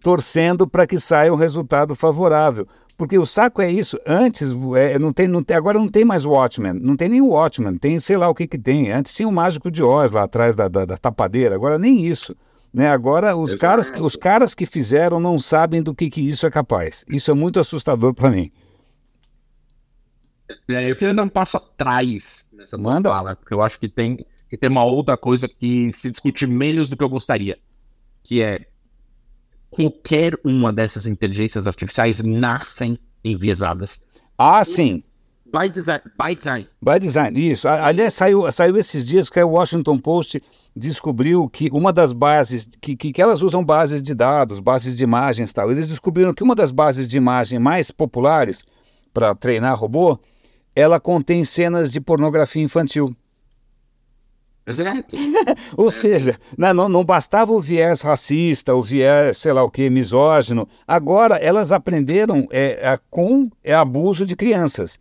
[0.00, 2.66] torcendo para que saia um resultado favorável.
[2.96, 3.98] Porque o saco é isso.
[4.06, 6.74] Antes, é, não tem, não tem, agora não tem mais Watchmen.
[6.74, 7.74] Não tem nem o Watchmen.
[7.76, 8.92] Tem sei lá o que que tem.
[8.92, 11.54] Antes tinha o Mágico de Oz lá atrás da, da, da tapadeira.
[11.54, 12.36] Agora nem isso.
[12.72, 12.88] Né?
[12.88, 17.04] Agora, os caras, os caras que fizeram não sabem do que, que isso é capaz.
[17.08, 18.50] Isso é muito assustador para mim.
[20.68, 23.10] É, eu queria dar um passo atrás nessa Manda.
[23.10, 26.88] fala, porque eu acho que tem, que tem uma outra coisa que se discute menos
[26.88, 27.58] do que eu gostaria,
[28.22, 28.66] que é
[29.70, 34.02] qualquer uma dessas inteligências artificiais nascem enviesadas.
[34.36, 35.02] Ah, sim.
[35.52, 36.00] By design.
[36.18, 36.66] By design.
[36.80, 37.68] By design, isso.
[37.68, 40.42] Aliás, saiu, saiu esses dias que o Washington Post
[40.74, 45.04] descobriu que uma das bases, que, que, que elas usam bases de dados, bases de
[45.04, 45.70] imagens e tal.
[45.70, 48.64] Eles descobriram que uma das bases de imagem mais populares
[49.12, 50.18] para treinar robô,
[50.74, 53.14] ela contém cenas de pornografia infantil.
[54.66, 55.16] Exato.
[55.76, 59.90] Ou seja, né, não, não, bastava o viés racista, o viés, sei lá o que,
[59.90, 60.66] misógino.
[60.86, 64.98] Agora elas aprenderam é, é, com é, abuso de crianças.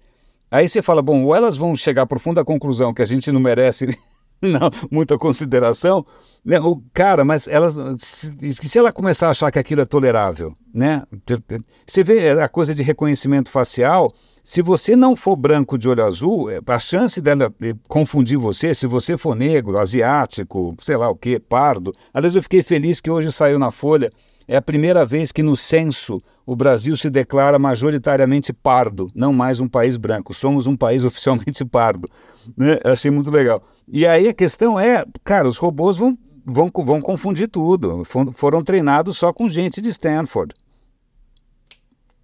[0.51, 3.39] Aí você fala, bom, ou elas vão chegar à profunda conclusão que a gente não
[3.39, 3.87] merece
[4.41, 6.05] não, muita consideração,
[6.43, 6.59] né?
[6.59, 11.03] O cara, mas elas, se, se ela começar a achar que aquilo é tolerável, né?
[11.87, 14.11] Você vê a coisa de reconhecimento facial,
[14.43, 18.73] se você não for branco de olho azul, é, a chance dela eh, confundir você,
[18.73, 21.93] se você for negro, asiático, sei lá o que, pardo.
[22.13, 24.11] Aliás, eu fiquei feliz que hoje saiu na Folha
[24.51, 29.61] é a primeira vez que no censo o Brasil se declara majoritariamente pardo, não mais
[29.61, 30.33] um país branco.
[30.33, 32.05] Somos um país oficialmente pardo.
[32.57, 32.77] Né?
[32.83, 33.63] Achei muito legal.
[33.87, 38.03] E aí a questão é, cara, os robôs vão, vão, vão confundir tudo.
[38.33, 40.53] Foram treinados só com gente de Stanford.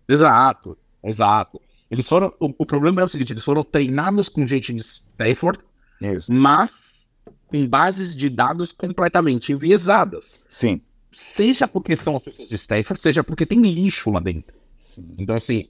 [0.06, 1.62] Exato, exato.
[1.90, 2.34] Eles foram.
[2.42, 5.60] O, o problema é o seguinte: eles foram treinados com gente de Stanford,
[6.02, 6.34] Isso.
[6.34, 7.10] mas
[7.48, 10.42] com bases de dados completamente enviesadas.
[10.50, 10.82] Sim.
[11.20, 14.56] Seja porque são as pessoas de Stanford, seja porque tem lixo lá dentro.
[14.78, 15.16] Sim.
[15.18, 15.68] Então, assim,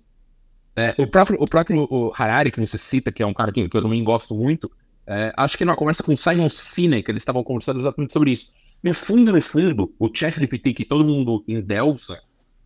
[0.75, 3.69] é, o próprio, o próprio o Harari, que você cita, que é um cara que,
[3.69, 4.69] que eu também gosto muito,
[5.07, 8.51] é, acho que numa conversa com o Simon Sinek, eles estavam conversando exatamente sobre isso.
[8.83, 12.21] No fundo, no fundo, o ChatGPT que todo mundo endeusa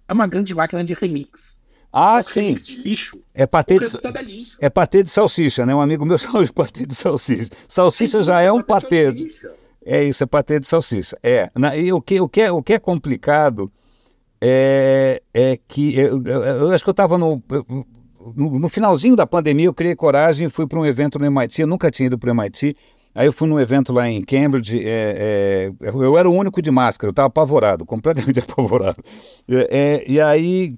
[0.08, 1.62] é uma grande máquina de remix.
[1.94, 2.54] Ah, é sim.
[2.84, 3.22] Lixo.
[3.32, 3.86] É patê de,
[4.60, 5.76] é patê de salsicha, né?
[5.76, 7.52] Um amigo meu chama de patê de salsicha.
[7.68, 9.14] Salsicha já é um patê.
[9.86, 11.18] É isso, é patê de salsicha.
[11.24, 11.50] É.
[11.56, 13.72] Na, e o que, o, que é, o que é complicado
[14.40, 17.42] é, é que eu, eu, eu acho que eu estava no,
[18.36, 21.62] no, no, finalzinho da pandemia, eu criei coragem e fui para um evento no MIT.
[21.62, 22.76] Eu nunca tinha ido para o MIT.
[23.14, 24.80] Aí eu fui num evento lá em Cambridge.
[24.80, 29.04] É, é, eu era o único de máscara, eu estava apavorado, completamente apavorado.
[29.50, 30.76] É, é, e aí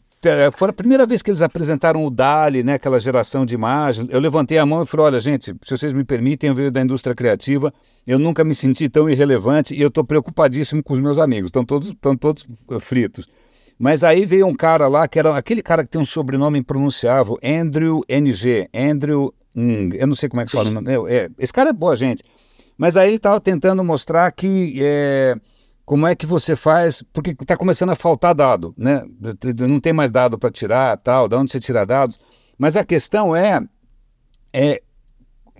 [0.53, 4.07] foi a primeira vez que eles apresentaram o DALI, né, aquela geração de imagens.
[4.09, 6.81] Eu levantei a mão e falei: olha, gente, se vocês me permitem, eu venho da
[6.81, 7.73] indústria criativa,
[8.05, 11.65] eu nunca me senti tão irrelevante e eu estou preocupadíssimo com os meus amigos, estão
[11.65, 12.45] todos, estão todos
[12.79, 13.27] fritos.
[13.77, 17.37] Mas aí veio um cara lá, que era aquele cara que tem um sobrenome impronunciável,
[17.43, 20.57] Andrew NG, Andrew, hum, eu não sei como é que Sim.
[20.57, 20.89] fala o nome.
[21.09, 22.23] É, esse cara é boa gente.
[22.77, 24.75] Mas aí ele estava tentando mostrar que.
[24.79, 25.35] É,
[25.85, 27.03] como é que você faz?
[27.11, 29.03] Porque está começando a faltar dado, né?
[29.67, 32.19] Não tem mais dado para tirar, tal, de onde você tira dados.
[32.57, 33.59] Mas a questão é,
[34.53, 34.81] é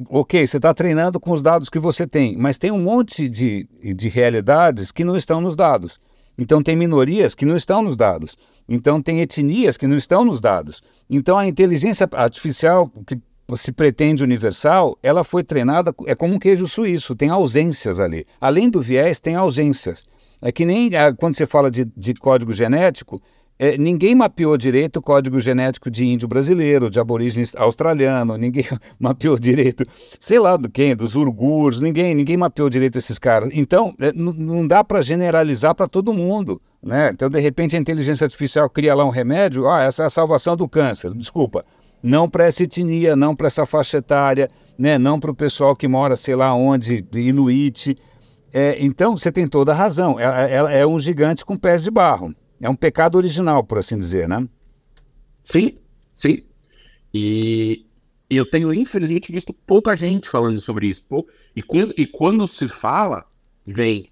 [0.10, 3.68] ok, você está treinando com os dados que você tem, mas tem um monte de,
[3.96, 6.00] de realidades que não estão nos dados.
[6.38, 8.38] Então tem minorias que não estão nos dados.
[8.68, 10.82] Então tem etnias que não estão nos dados.
[11.10, 13.20] Então a inteligência artificial que
[13.56, 18.26] se pretende universal, ela foi treinada, é como um queijo suíço, tem ausências ali.
[18.40, 20.06] Além do viés, tem ausências.
[20.42, 23.22] É que nem ah, quando você fala de, de código genético,
[23.58, 28.66] é, ninguém mapeou direito o código genético de índio brasileiro, de aborígene australiano, ninguém
[29.00, 29.86] mapeou direito,
[30.20, 33.50] sei lá do quem, dos urgurs, ninguém, ninguém mapeou direito esses caras.
[33.54, 36.62] Então, é, não dá para generalizar para todo mundo.
[36.82, 37.12] Né?
[37.14, 40.58] Então, de repente, a inteligência artificial cria lá um remédio, ah, essa é a salvação
[40.58, 41.14] do câncer.
[41.14, 41.64] Desculpa,
[42.04, 44.98] não para essa etnia, não para essa faixa etária, né?
[44.98, 47.98] não para o pessoal que mora, sei lá onde, inuit.
[48.52, 50.20] É, então, você tem toda a razão.
[50.20, 52.36] Ela, ela é um gigante com pés de barro.
[52.60, 54.46] É um pecado original, por assim dizer, né?
[55.42, 55.78] Sim,
[56.14, 56.44] sim.
[57.14, 57.86] E
[58.30, 61.06] eu tenho, infelizmente, visto pouca gente falando sobre isso.
[61.56, 63.26] E quando, e quando se fala,
[63.66, 64.10] vem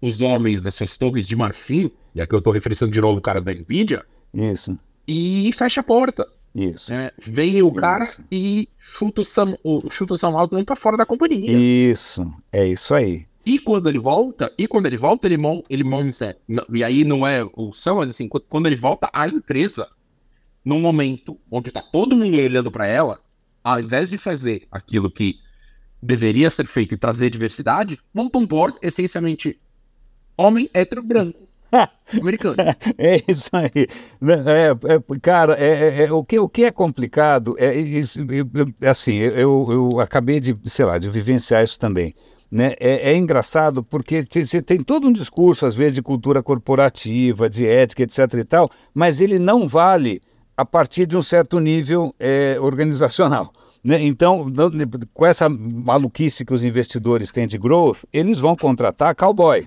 [0.00, 3.40] os homens dessas torres de marfim, e aqui eu estou referenciando de novo o cara
[3.40, 4.04] da NVIDIA.
[4.32, 4.78] Isso.
[5.06, 6.26] E fecha a porta.
[6.54, 6.94] Isso.
[6.94, 8.24] É, vem o cara isso.
[8.30, 11.50] e chuta o Sam, o, chuta o Sam Altman para fora da companhia.
[11.50, 13.26] Isso, é isso aí.
[13.44, 16.36] E quando ele volta, e quando ele volta, ele, mon, ele monta.
[16.72, 19.88] E aí não é o são, mas assim, quando ele volta, a empresa,
[20.64, 23.20] num momento onde tá todo mundo olhando para ela,
[23.62, 25.36] ao invés de fazer aquilo que
[26.00, 29.58] deveria ser feito e trazer diversidade, monta um board essencialmente
[30.36, 31.48] homem hétero branco.
[32.20, 32.56] Americano.
[32.98, 33.86] É isso aí.
[34.20, 39.14] Né, é, é, cara, é, é, é, o, que, o que é complicado é assim,
[39.14, 42.14] eu, eu acabei de, sei lá, de vivenciar isso também.
[42.50, 42.74] Né?
[42.78, 47.66] É, é, engraçado porque você tem todo um discurso, às vezes, de cultura corporativa, de
[47.66, 48.18] ética, etc.
[48.34, 50.20] e tal, mas ele não vale
[50.56, 53.52] a partir de um certo nível é, organizacional.
[53.82, 54.02] Né?
[54.02, 54.46] Então,
[55.12, 59.66] com essa maluquice que os investidores têm de growth, eles vão contratar cowboy.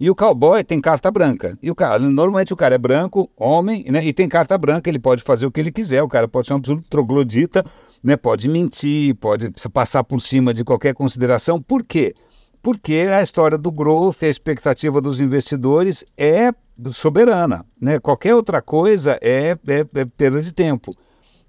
[0.00, 1.58] E o cowboy tem carta branca.
[1.60, 4.04] E o cara, normalmente o cara é branco, homem, né?
[4.04, 6.02] E tem carta branca, ele pode fazer o que ele quiser.
[6.02, 7.64] O cara pode ser um absoluto troglodita,
[8.02, 8.16] né?
[8.16, 11.60] Pode mentir, pode passar por cima de qualquer consideração.
[11.60, 12.14] Por quê?
[12.62, 16.52] Porque a história do growth, a expectativa dos investidores é
[16.92, 17.98] soberana, né?
[17.98, 20.94] Qualquer outra coisa é, é, é perda de tempo.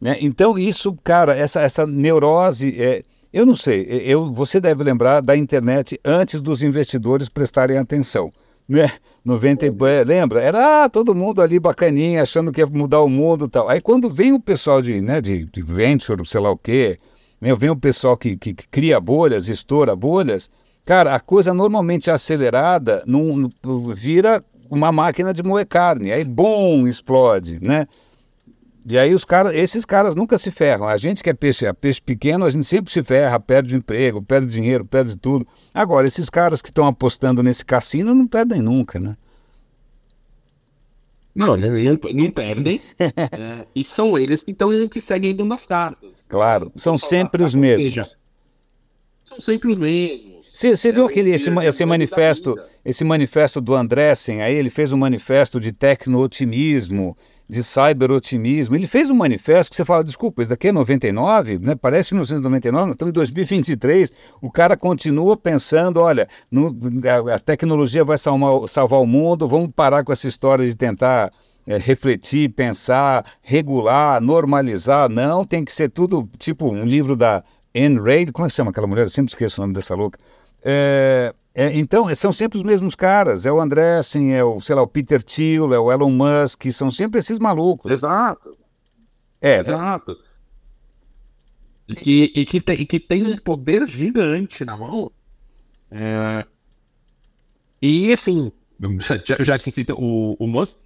[0.01, 0.17] Né?
[0.21, 5.37] Então isso, cara, essa, essa neurose, é, eu não sei, eu, você deve lembrar da
[5.37, 8.31] internet antes dos investidores prestarem atenção.
[8.67, 8.87] Né?
[9.25, 9.65] 90,
[10.05, 10.41] lembra?
[10.41, 13.67] Era ah, todo mundo ali bacaninha, achando que ia mudar o mundo e tal.
[13.67, 16.97] Aí quando vem o pessoal de, né, de, de venture, sei lá o quê,
[17.41, 20.51] né, vem o pessoal que, que, que cria bolhas, estoura bolhas,
[20.85, 23.49] cara, a coisa normalmente acelerada num,
[23.93, 26.11] vira uma máquina de moer carne.
[26.11, 27.87] Aí, bum, explode, né?
[28.89, 30.87] E aí os caras, esses caras nunca se ferram.
[30.87, 34.19] A gente que é peixe, é peixe pequeno, a gente sempre se ferra, perde emprego,
[34.19, 35.47] perde dinheiro, perde tudo.
[35.71, 39.15] Agora, esses caras que estão apostando nesse cassino não perdem nunca, né?
[41.35, 42.81] Não, não, não perdem.
[42.99, 46.09] é, e são eles que estão que seguem dando as cartas.
[46.27, 47.93] Claro, são sempre os mesmos.
[47.93, 48.09] Seja,
[49.23, 50.39] são sempre os mesmos.
[50.51, 54.97] Você, você viu aquele, esse, esse manifesto, esse manifesto do Andressen, aí ele fez um
[54.97, 57.15] manifesto de tecno-otimismo,
[57.49, 58.75] de cyber-otimismo.
[58.75, 61.75] Ele fez um manifesto que você fala, desculpa, isso daqui é 99, né?
[61.75, 68.03] parece 1999, nós estamos em 2023, o cara continua pensando, olha, no, a, a, tecnologia
[68.03, 71.31] vai salvar, salvar o mundo, vamos parar com essa história de tentar
[71.65, 75.09] é, refletir, pensar, regular, normalizar.
[75.09, 77.43] Não, tem que ser tudo tipo um livro da
[77.75, 79.05] Anne Raid, como é que chama aquela mulher?
[79.05, 80.19] Eu sempre esqueço o nome dessa louca.
[80.63, 83.45] É, é, então, são sempre os mesmos caras.
[83.45, 86.89] É o Andressen, é o, sei lá, o Peter Thiel, é o Elon Musk, são
[86.89, 87.91] sempre esses malucos.
[87.91, 88.57] Exato.
[89.41, 89.59] É?
[89.59, 90.17] Exato.
[91.85, 95.11] E que, e que, tem, e que tem um poder gigante na mão.
[95.91, 96.45] É...
[97.81, 98.53] E assim,
[99.25, 100.77] já, já que você o, o Musk,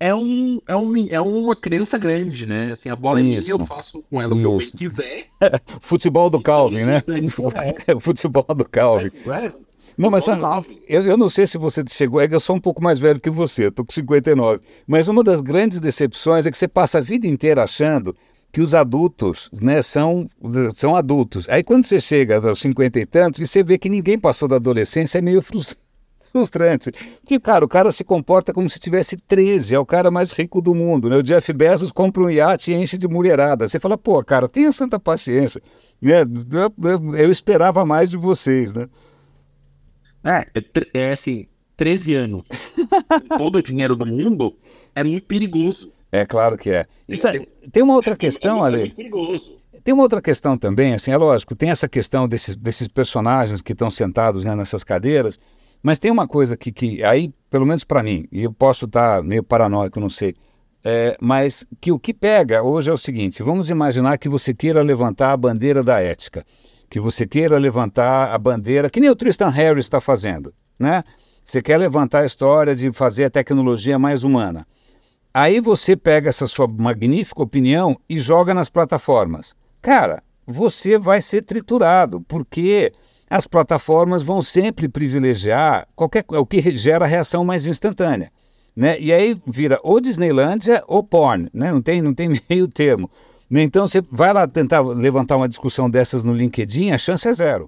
[0.00, 2.72] é, um, é, um, é uma criança grande, né?
[2.72, 3.28] Assim, a bola Isso.
[3.28, 5.26] é minha, eu faço com ela o que eu quiser.
[5.80, 7.02] Futebol do Calvin, né?
[7.86, 7.98] É.
[8.00, 9.10] Futebol do Calvin.
[9.26, 9.63] É.
[9.96, 10.26] Não, mas
[10.88, 13.20] eu, eu não sei se você chegou, é que eu sou um pouco mais velho
[13.20, 14.60] que você, estou com 59.
[14.86, 18.14] Mas uma das grandes decepções é que você passa a vida inteira achando
[18.52, 20.28] que os adultos né, são,
[20.74, 21.48] são adultos.
[21.48, 24.56] Aí quando você chega aos 50 e tantos e você vê que ninguém passou da
[24.56, 25.84] adolescência, é meio frustrante
[26.34, 26.90] frustrante.
[27.20, 30.60] Porque, cara, o cara se comporta como se tivesse 13, é o cara mais rico
[30.60, 31.16] do mundo, né?
[31.16, 33.68] O Jeff Bezos compra um iate e enche de mulherada.
[33.68, 35.62] Você fala, pô, cara, tenha santa paciência.
[36.02, 36.22] Né?
[36.22, 38.88] Eu, eu esperava mais de vocês, né?
[40.24, 42.44] É, é, é assim, 13 anos.
[43.36, 44.56] Todo o dinheiro do mundo
[44.94, 45.92] é muito perigoso.
[46.10, 46.86] É claro que é.
[47.08, 47.26] Isso,
[47.72, 48.94] tem uma outra questão, é, Ali.
[49.82, 53.72] Tem uma outra questão também, assim, é lógico, tem essa questão desses, desses personagens que
[53.72, 55.38] estão sentados né, nessas cadeiras,
[55.82, 59.16] mas tem uma coisa que, que aí, pelo menos para mim, e eu posso estar
[59.16, 60.34] tá meio paranoico, não sei,
[60.82, 64.82] é, mas que o que pega hoje é o seguinte: vamos imaginar que você queira
[64.82, 66.46] levantar a bandeira da ética,
[66.94, 71.02] que você queira levantar a bandeira, que nem o Tristan Harris está fazendo, né?
[71.42, 74.64] Você quer levantar a história de fazer a tecnologia mais humana.
[75.34, 79.56] Aí você pega essa sua magnífica opinião e joga nas plataformas.
[79.82, 82.92] Cara, você vai ser triturado, porque
[83.28, 88.30] as plataformas vão sempre privilegiar qualquer, o que gera reação mais instantânea.
[88.76, 89.00] Né?
[89.00, 91.72] E aí vira ou Disneylândia ou porn, né?
[91.72, 93.10] não, tem, não tem meio termo.
[93.50, 97.66] Então você vai lá tentar levantar uma discussão dessas no LinkedIn, a chance é zero.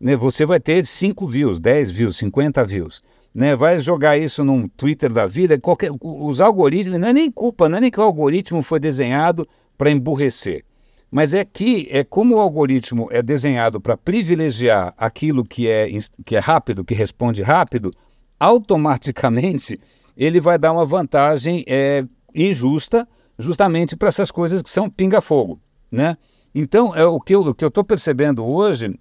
[0.00, 0.16] Né?
[0.16, 3.02] Você vai ter 5 views, 10 views, 50 views.
[3.34, 3.54] Né?
[3.54, 7.78] Vai jogar isso num Twitter da vida, qualquer, os algoritmos, não é nem culpa, não
[7.78, 10.64] é nem que o algoritmo foi desenhado para emburrecer.
[11.10, 15.88] Mas é que é como o algoritmo é desenhado para privilegiar aquilo que é,
[16.24, 17.92] que é rápido, que responde rápido,
[18.38, 19.80] automaticamente
[20.16, 25.60] ele vai dar uma vantagem é, injusta justamente para essas coisas que são pinga-fogo.
[25.90, 26.16] Né?
[26.54, 28.98] Então, é, o que eu estou percebendo hoje,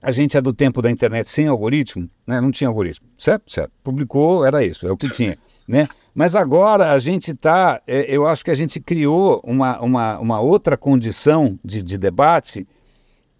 [0.00, 2.40] a gente é do tempo da internet sem algoritmo, né?
[2.40, 3.50] não tinha algoritmo, certo?
[3.50, 3.72] Certo.
[3.82, 5.38] Publicou, era isso, é o que tinha.
[5.66, 5.88] Né?
[6.14, 10.40] Mas agora a gente está, é, eu acho que a gente criou uma, uma, uma
[10.40, 12.66] outra condição de, de debate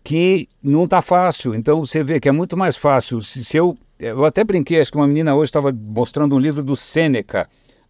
[0.05, 1.55] que não está fácil.
[1.55, 3.20] Então você vê que é muito mais fácil.
[3.22, 6.62] Se, se eu, eu até brinquei, acho que uma menina hoje estava mostrando um livro
[6.62, 7.49] do Sêneca,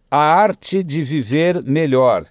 [0.09, 2.25] A Arte de Viver Melhor.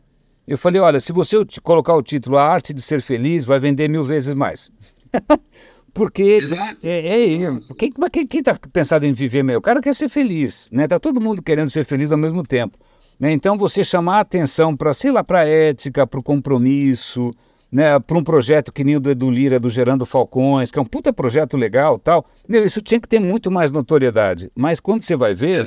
[0.47, 3.89] Eu falei, olha, se você colocar o título A Arte de Ser Feliz, vai vender
[3.89, 4.71] mil vezes mais.
[5.93, 6.41] Porque
[6.83, 9.59] é, é, quem, quem, quem tá pensado em viver melhor?
[9.59, 10.87] O cara quer ser feliz, né?
[10.87, 12.77] Tá todo mundo querendo ser feliz ao mesmo tempo.
[13.19, 13.33] Né?
[13.33, 17.33] Então você chamar a atenção para, sei lá, para a ética, para o compromisso,
[17.71, 20.83] né, para um projeto que nem o do Edu Lira, do Gerando Falcões, que é
[20.83, 24.51] um puta projeto legal tal, meu, isso tinha que ter muito mais notoriedade.
[24.55, 25.65] Mas quando você vai ver,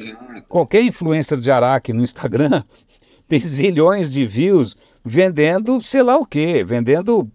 [0.48, 2.64] qualquer influencer de Araque no Instagram
[3.30, 4.76] tem zilhões de views
[5.06, 7.30] vendendo sei lá o quê, vendendo.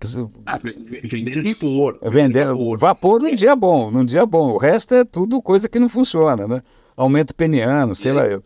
[0.44, 1.98] Ah, vendendo vapor.
[2.02, 4.50] Vendendo vapor num dia bom, num dia bom.
[4.50, 6.62] O resto é tudo coisa que não funciona, né?
[6.96, 8.14] Aumento peniano, sei é.
[8.14, 8.42] lá eu.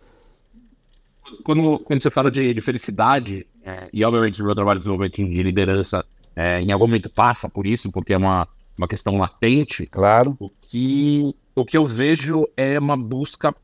[1.44, 5.16] Quando, quando você fala de, de felicidade, é, e obviamente o meu trabalho de desenvolvimento
[5.16, 8.46] de liderança é, em algum momento passa por isso, porque é uma,
[8.76, 9.86] uma questão latente.
[9.86, 10.36] Claro.
[10.38, 13.54] O que, o que eu vejo é uma busca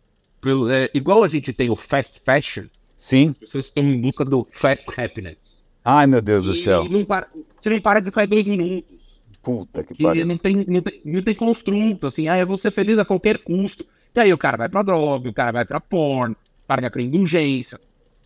[0.40, 0.70] pelo.
[0.70, 2.66] É, igual a gente tem o fast fashion,
[2.96, 3.30] Sim.
[3.30, 5.64] As pessoas estão em busca do fast happiness.
[5.84, 6.88] Ai, meu Deus e do céu.
[6.88, 7.26] Não para,
[7.58, 8.94] você não para de ficar dois minutos.
[9.42, 10.24] Puta que pariu.
[10.24, 13.38] Não tem, não, tem, não tem construto, assim, ah, eu vou ser feliz a qualquer
[13.38, 13.84] custo.
[14.14, 16.90] E aí o cara vai pra droga, o cara vai pra porn, o cara vai
[16.90, 17.78] pra indulgência.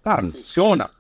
[0.05, 0.43] Cara, Isso.
[0.43, 0.91] funciona.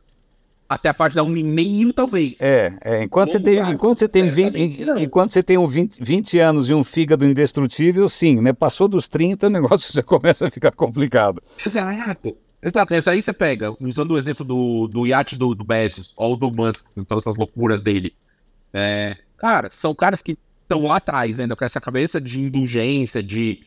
[0.68, 2.34] Até a parte da um e meio, talvez.
[2.40, 6.38] É, é enquanto, você tem, enquanto você tem 20, enquanto você tem um 20, 20
[6.38, 8.52] anos e um fígado indestrutível, sim, né?
[8.52, 11.42] Passou dos 30, o negócio já começa a ficar complicado.
[11.64, 12.36] Exato.
[12.60, 16.36] Exato, essa aí você pega, usando o exemplo do, do iate do, do Bezos, ou
[16.36, 18.14] do Musk, com todas essas loucuras dele.
[18.72, 23.62] É, cara, são caras que estão lá atrás ainda com essa cabeça de indulgência, de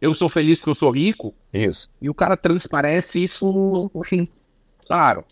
[0.00, 1.34] eu sou feliz porque eu sou rico.
[1.52, 1.88] Isso.
[2.00, 4.26] E o cara transparece isso, assim,
[4.86, 5.24] claro.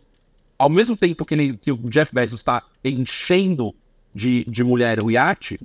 [0.58, 3.74] Ao mesmo tempo que, ele, que o Jeff Bezos está enchendo
[4.14, 5.58] de, de mulher o iate,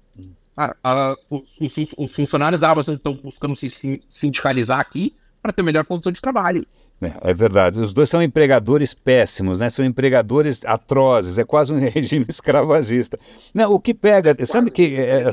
[0.56, 5.84] cara, a, os, os, funcionários da Amazon estão buscando se sindicalizar aqui para ter melhor
[5.84, 6.66] condição de trabalho.
[7.02, 7.80] É, é verdade.
[7.80, 9.70] Os dois são empregadores péssimos, né?
[9.70, 11.38] São empregadores atrozes.
[11.38, 13.20] É quase um regime escravagista.
[13.54, 15.32] Não, o que pega, sabe que é, é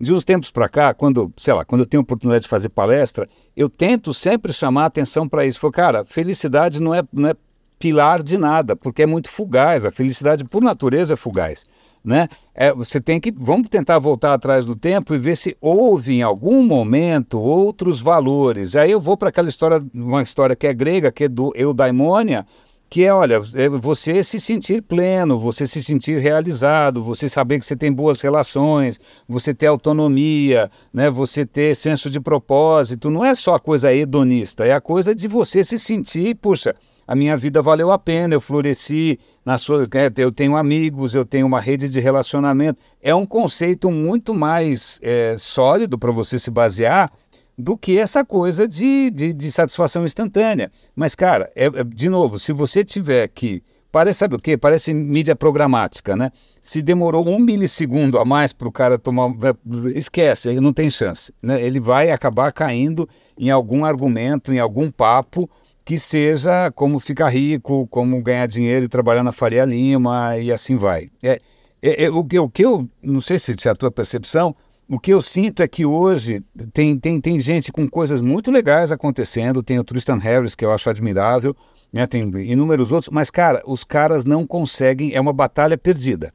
[0.00, 3.28] de uns tempos para cá, quando, sei lá, quando eu tenho oportunidade de fazer palestra,
[3.56, 5.60] eu tento sempre chamar a atenção para isso.
[5.60, 7.34] Falei, cara, felicidade não é, não é
[7.78, 9.84] pilar de nada, porque é muito fugaz.
[9.84, 11.66] A felicidade, por natureza, é fugaz
[12.04, 12.28] né?
[12.54, 16.22] É, você tem que vamos tentar voltar atrás do tempo e ver se houve em
[16.22, 18.76] algum momento outros valores.
[18.76, 22.46] Aí eu vou para aquela história, uma história que é grega, que é do eudaimonia,
[22.92, 27.64] que é, olha, é você se sentir pleno, você se sentir realizado, você saber que
[27.64, 33.34] você tem boas relações, você ter autonomia, né, você ter senso de propósito, não é
[33.34, 36.74] só a coisa hedonista, é a coisa de você se sentir, puxa,
[37.08, 41.24] a minha vida valeu a pena, eu floresci, na sua, é, eu tenho amigos, eu
[41.24, 42.80] tenho uma rede de relacionamento.
[43.00, 47.10] É um conceito muito mais é, sólido para você se basear
[47.58, 50.70] do que essa coisa de, de, de satisfação instantânea.
[50.94, 53.62] Mas, cara, é, é, de novo, se você tiver que.
[53.90, 54.56] Parece, sabe o quê?
[54.56, 56.30] Parece mídia programática, né?
[56.62, 59.30] Se demorou um milissegundo a mais para o cara tomar.
[59.30, 61.34] É, esquece, ele não tem chance.
[61.42, 61.60] Né?
[61.60, 65.50] Ele vai acabar caindo em algum argumento, em algum papo
[65.84, 70.76] que seja como ficar rico, como ganhar dinheiro e trabalhar na Faria Lima e assim
[70.76, 71.10] vai.
[71.22, 71.40] É,
[71.82, 74.54] é, é o, que, o que eu, não sei se é a tua percepção,
[74.88, 78.92] o que eu sinto é que hoje tem, tem, tem gente com coisas muito legais
[78.92, 81.56] acontecendo, tem o Tristan Harris, que eu acho admirável,
[81.92, 86.32] né, tem inúmeros outros, mas, cara, os caras não conseguem, é uma batalha perdida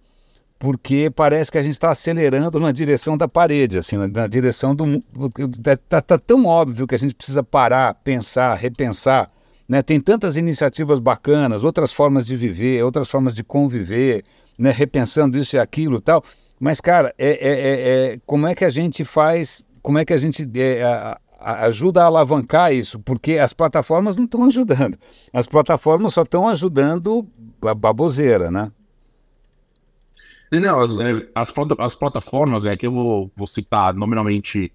[0.59, 4.75] porque parece que a gente está acelerando na direção da parede, assim, na, na direção
[4.75, 5.03] do.
[5.55, 9.29] Está tá, tá tão óbvio que a gente precisa parar, pensar, repensar
[9.67, 9.81] né?
[9.81, 14.23] Tem tantas iniciativas bacanas, outras formas de viver, outras formas de conviver,
[14.57, 14.71] né?
[14.71, 16.23] repensando isso e aquilo e tal.
[16.59, 20.13] Mas, cara, é, é, é, é como é que a gente faz, como é que
[20.13, 22.99] a gente é, a, a, ajuda a alavancar isso?
[22.99, 24.97] Porque as plataformas não estão ajudando.
[25.33, 27.27] As plataformas só estão ajudando
[27.61, 28.71] a baboseira, né?
[30.49, 34.71] Não, as, é, as, as plataformas, é que eu vou, vou citar nominalmente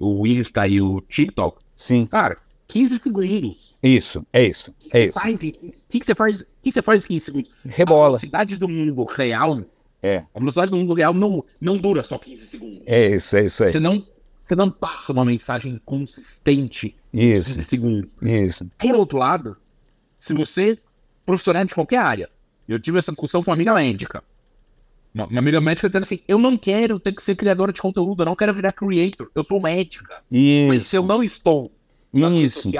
[0.00, 1.58] o Insta e o TikTok.
[1.76, 2.06] Sim.
[2.06, 2.38] Cara,
[2.72, 3.76] 15 segundos.
[3.82, 4.74] Isso, é isso.
[4.90, 5.18] É isso.
[5.18, 6.40] O que, que você faz?
[6.40, 7.50] O que você faz em 15 segundos?
[7.66, 8.16] Rebola.
[8.16, 9.62] A velocidade do mundo real.
[10.02, 10.24] É.
[10.34, 12.82] A velocidade do mundo real não, não dura só 15 segundos.
[12.86, 13.72] É isso, é isso aí.
[13.72, 14.06] Você não,
[14.40, 18.16] você não passa uma mensagem consistente em isso, 15 segundos.
[18.22, 18.66] Isso.
[18.78, 19.54] Por outro lado,
[20.18, 20.78] se você,
[21.26, 22.30] profissional de qualquer área,
[22.66, 24.24] eu tive essa discussão com uma amiga médica.
[25.14, 28.22] Uma, uma amiga médica dizendo assim: eu não quero ter que ser criadora de conteúdo,
[28.22, 30.22] eu não quero virar creator, eu sou médica.
[30.30, 30.68] Isso.
[30.68, 31.70] Mas se eu não estou
[32.14, 32.70] isso.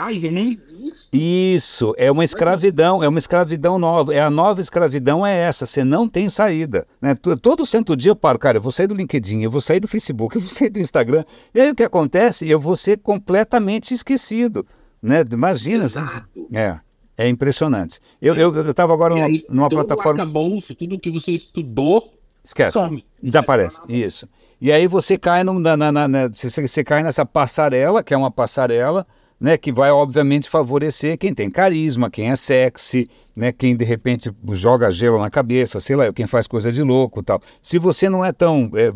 [1.11, 4.15] Isso, é uma escravidão, é uma escravidão nova.
[4.15, 6.85] É a nova escravidão é essa, você não tem saída.
[7.01, 7.15] Né?
[7.15, 9.89] Todo santo dia eu paro, cara, eu vou sair do LinkedIn, eu vou sair do
[9.89, 11.25] Facebook, eu vou sair do Instagram.
[11.55, 12.49] E aí o que acontece?
[12.49, 14.67] Eu vou ser completamente esquecido.
[15.03, 15.25] Né?
[15.33, 15.85] Imagina.
[15.85, 16.29] Exato.
[16.53, 16.79] É.
[17.17, 18.01] É impressionante.
[18.21, 20.25] Eu estava agora numa, aí, numa plataforma.
[20.25, 22.13] Bolso, tudo que você estudou.
[22.43, 22.73] Esquece.
[22.73, 23.05] Some.
[23.23, 23.81] Desaparece.
[23.89, 24.27] Isso.
[24.61, 28.17] E aí você cai, no, na, na, na, você, você cai nessa passarela, que é
[28.17, 29.07] uma passarela,
[29.43, 34.31] né, que vai obviamente favorecer quem tem carisma, quem é sexy, né, quem de repente
[34.53, 37.41] joga gelo na cabeça, sei lá, quem faz coisa de louco, tal.
[37.61, 38.93] Se você não é tão, é,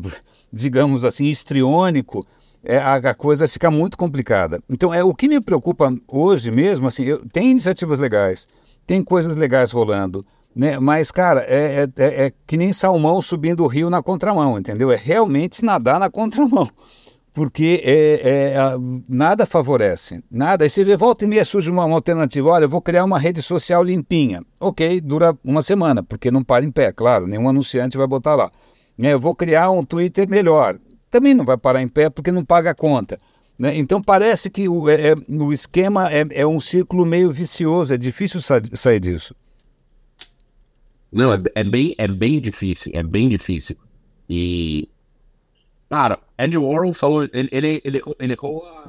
[0.53, 2.24] digamos assim, histriônico,
[2.62, 4.62] é, a, a, coisa fica muito complicada.
[4.70, 8.47] Então, é o que me preocupa hoje mesmo, assim, eu, tem iniciativas legais,
[8.86, 10.24] tem coisas legais rolando,
[10.55, 10.78] né?
[10.78, 14.92] Mas, cara, é, é, é, é que nem salmão subindo o rio na contramão, entendeu?
[14.92, 16.70] É realmente nadar na contramão
[17.37, 18.55] porque é, é,
[19.07, 20.64] nada favorece, nada.
[20.64, 23.18] Aí você vê, volta e meia surge uma, uma, alternativa, olha, eu vou criar uma
[23.18, 24.43] rede social limpinha.
[24.59, 28.51] Ok, dura uma semana, porque não para em pé, claro, nenhum anunciante vai botar lá.
[28.99, 30.78] É, eu vou criar um Twitter melhor,
[31.11, 33.18] também não vai parar em pé porque não paga a conta.
[33.59, 33.76] Né?
[33.76, 37.99] Então parece que o, é, é o esquema é, é, um círculo meio vicioso, é
[37.99, 39.37] difícil sa sair disso.
[41.12, 43.76] Não, é, é, bem, é bem difícil, é bem difícil.
[44.26, 44.89] E
[45.89, 48.89] Cara, Andy Warhol falou, ele, ele, ele, ele errou a,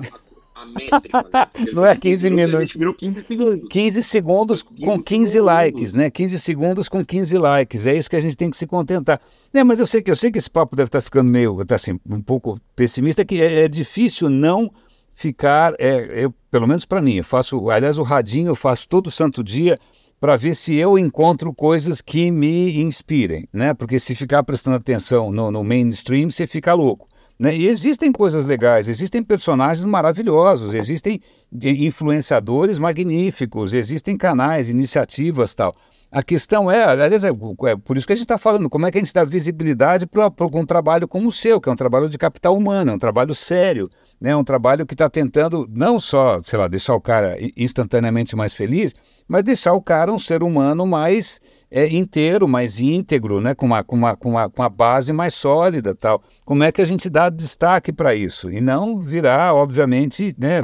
[0.55, 1.27] a métrica.
[1.57, 1.71] Né?
[1.73, 2.73] Não é 15 minutos.
[2.73, 3.69] virou 15 segundos.
[3.69, 5.45] 15 segundos 15 com 15 segundos.
[5.45, 6.09] likes, né?
[6.09, 7.85] 15 segundos com 15 likes.
[7.85, 9.19] É isso que a gente tem que se contentar.
[9.53, 11.99] É, mas eu sei que eu sei que esse papo deve estar ficando meio, assim,
[12.09, 14.71] um pouco pessimista, que é, é difícil não
[15.13, 19.09] ficar, é, eu, pelo menos para mim, eu faço, aliás, o radinho eu faço todo
[19.09, 19.79] santo dia
[20.19, 23.73] para ver se eu encontro coisas que me inspirem, né?
[23.73, 27.07] Porque se ficar prestando atenção no, no mainstream, você fica louco.
[27.39, 27.55] Né?
[27.55, 31.21] E existem coisas legais, existem personagens maravilhosos, existem
[31.53, 35.75] influenciadores magníficos, existem canais, iniciativas tal.
[36.09, 38.91] A questão é, aliás, é, é por isso que a gente está falando, como é
[38.91, 42.07] que a gente dá visibilidade para um trabalho como o seu, que é um trabalho
[42.07, 43.89] de capital humano, é um trabalho sério,
[44.19, 44.33] né?
[44.33, 48.95] um trabalho que está tentando não só, sei lá, deixar o cara instantaneamente mais feliz,
[49.27, 53.53] mas deixar o cara um ser humano mais é, inteiro, mais íntegro, né?
[53.53, 56.23] com, uma, com, uma, com, uma, com uma base mais sólida tal.
[56.45, 58.49] Como é que a gente dá destaque para isso?
[58.49, 60.61] E não virar, obviamente, né,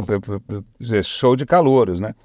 [1.03, 2.15] show de calouros, né?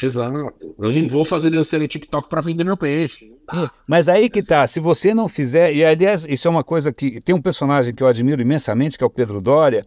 [0.00, 0.74] Exato.
[0.78, 3.32] Eu não vou fazer dancinha TikTok para vender meu peixe.
[3.52, 6.92] É, mas aí que tá, se você não fizer, e aliás, isso é uma coisa
[6.92, 9.84] que tem um personagem que eu admiro imensamente, que é o Pedro Doria,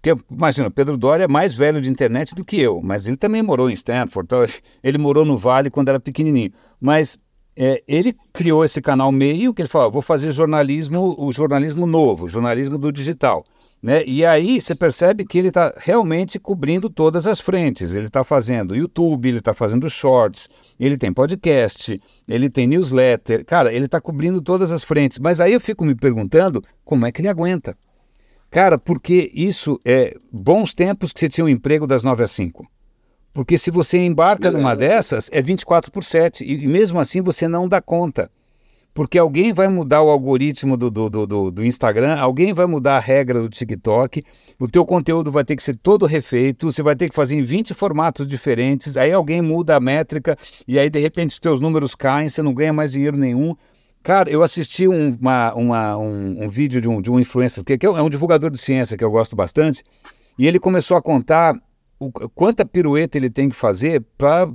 [0.00, 3.16] que imagina, o Pedro Doria é mais velho de internet do que eu, mas ele
[3.16, 4.44] também morou em Stanford, então,
[4.82, 6.52] ele morou no Vale quando era pequenininho.
[6.80, 7.18] Mas
[7.56, 12.26] é, ele criou esse canal meio que ele falou, vou fazer jornalismo, o jornalismo novo,
[12.26, 13.44] jornalismo do digital.
[13.82, 14.04] Né?
[14.06, 17.94] E aí você percebe que ele está realmente cobrindo todas as frentes.
[17.94, 20.48] Ele está fazendo YouTube, ele está fazendo shorts,
[20.78, 23.44] ele tem podcast, ele tem newsletter.
[23.44, 25.18] Cara, ele está cobrindo todas as frentes.
[25.18, 27.76] Mas aí eu fico me perguntando como é que ele aguenta.
[28.50, 32.64] Cara, porque isso é bons tempos que você tinha um emprego das 9 às 5.
[33.32, 36.44] Porque se você embarca numa dessas, é 24 por 7.
[36.44, 38.30] E mesmo assim você não dá conta
[38.94, 43.00] porque alguém vai mudar o algoritmo do, do, do, do, Instagram, alguém vai mudar a
[43.00, 44.22] regra do TikTok,
[44.58, 47.42] o teu conteúdo vai ter que ser todo refeito, você vai ter que fazer em
[47.42, 50.36] 20 formatos diferentes, aí alguém muda a métrica
[50.68, 53.56] e aí de repente os teus números caem, você não ganha mais dinheiro nenhum.
[54.02, 57.78] Cara, eu assisti um, uma, uma, um, um, vídeo de um, de um influencer, que,
[57.78, 59.84] que é um divulgador de ciência que eu gosto bastante,
[60.36, 61.54] e ele começou a contar
[62.06, 64.46] o, quanta pirueta ele tem que fazer para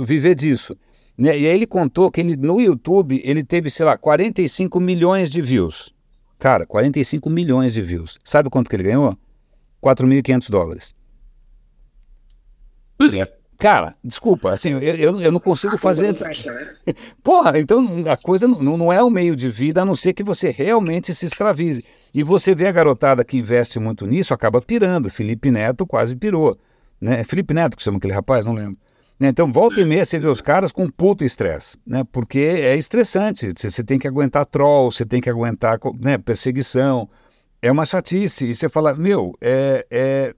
[0.00, 0.76] viver disso.
[1.16, 1.38] Né?
[1.38, 5.40] E aí ele contou que ele, no YouTube ele teve, sei lá, 45 milhões de
[5.40, 5.94] views.
[6.38, 8.18] Cara, 45 milhões de views.
[8.24, 9.16] Sabe quanto que ele ganhou?
[9.82, 10.94] 4.500 dólares.
[13.00, 13.42] É.
[13.58, 16.12] Cara, desculpa, assim, eu, eu, eu não consigo fazer.
[16.12, 16.94] Né?
[17.22, 20.24] Porra, então a coisa não, não é o meio de vida, a não ser que
[20.24, 21.84] você realmente se escravize.
[22.12, 25.08] E você vê a garotada que investe muito nisso, acaba pirando.
[25.08, 26.58] Felipe Neto quase pirou.
[27.02, 27.20] Né?
[27.20, 28.78] É Felipe Neto que chama aquele rapaz, não lembro.
[29.18, 29.28] Né?
[29.28, 32.04] Então, volta e meia você vê os caras com puto estresse, né?
[32.12, 33.52] porque é estressante.
[33.56, 37.10] Você tem que aguentar troll, você tem que aguentar né, perseguição.
[37.60, 38.46] É uma chatice.
[38.46, 40.34] E você fala, meu, é, é,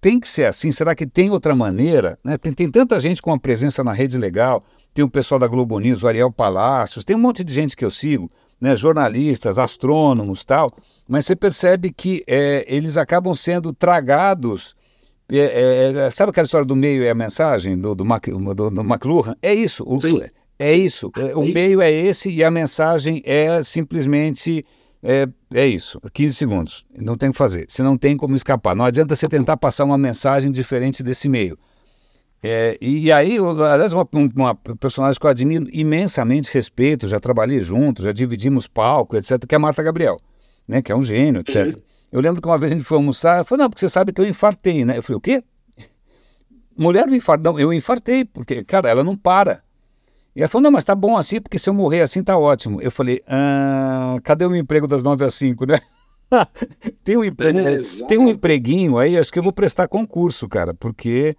[0.00, 0.72] tem que ser assim.
[0.72, 2.18] Será que tem outra maneira?
[2.24, 2.36] Né?
[2.36, 4.64] Tem, tem tanta gente com uma presença na rede legal.
[4.92, 7.84] Tem o pessoal da Globo News, o Ariel Palácios, tem um monte de gente que
[7.84, 8.28] eu sigo,
[8.60, 10.74] né, jornalistas, astrônomos tal,
[11.08, 14.74] mas você percebe que é, eles acabam sendo tragados
[15.38, 18.70] é, é, é, sabe aquela história do meio e a mensagem do, do, Mac, do,
[18.70, 19.36] do McLuhan?
[19.40, 19.84] É isso.
[19.84, 19.98] O,
[20.58, 21.10] é isso.
[21.16, 24.64] É, o meio é esse e a mensagem é simplesmente.
[25.02, 26.84] É, é isso, 15 segundos.
[26.94, 27.64] Não tem o que fazer.
[27.68, 28.76] Você não tem como escapar.
[28.76, 31.58] Não adianta você tentar passar uma mensagem diferente desse meio.
[32.42, 38.04] É, e aí, aliás, uma, uma personagem que eu admiro imensamente respeito, já trabalhei juntos,
[38.04, 40.18] já dividimos palco, etc., que é a Marta Gabriel,
[40.66, 41.78] né, que é um gênio, etc.
[42.12, 44.12] Eu lembro que uma vez a gente foi almoçar, ela falou, não, porque você sabe
[44.12, 44.98] que eu infartei, né?
[44.98, 45.44] Eu falei, o quê?
[46.76, 47.50] Mulher não infarta.
[47.50, 49.62] Não, eu infartei, porque, cara, ela não para.
[50.34, 52.80] E ela falou, não, mas tá bom assim, porque se eu morrer assim tá ótimo.
[52.80, 55.78] Eu falei, ah, cadê o meu emprego das nove às cinco, né?
[57.04, 57.48] tem, um empre...
[57.48, 61.36] é, tem um empreguinho aí, acho que eu vou prestar concurso, cara, porque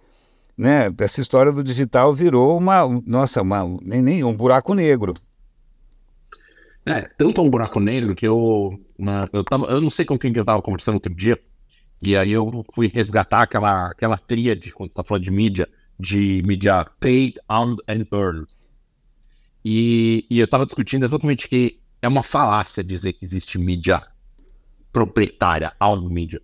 [0.56, 5.14] né, essa história do digital virou uma, nossa, uma, nem, nem um buraco negro.
[6.84, 10.32] É, tanto um buraco negro que eu, uma, eu, tava, eu não sei com quem
[10.32, 11.38] que eu tava conversando outro dia,
[12.04, 15.68] e aí eu fui resgatar aquela, aquela tríade, quando tá falando de mídia,
[15.98, 18.48] de mídia paid, owned and earned.
[19.64, 24.02] E, e eu tava discutindo exatamente que é uma falácia dizer que existe mídia
[24.92, 26.42] proprietária, owned media.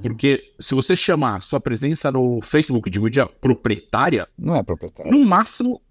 [0.00, 5.10] Porque se você chamar sua presença no Facebook de mídia proprietária, não é proprietária.
[5.10, 5.82] No máximo,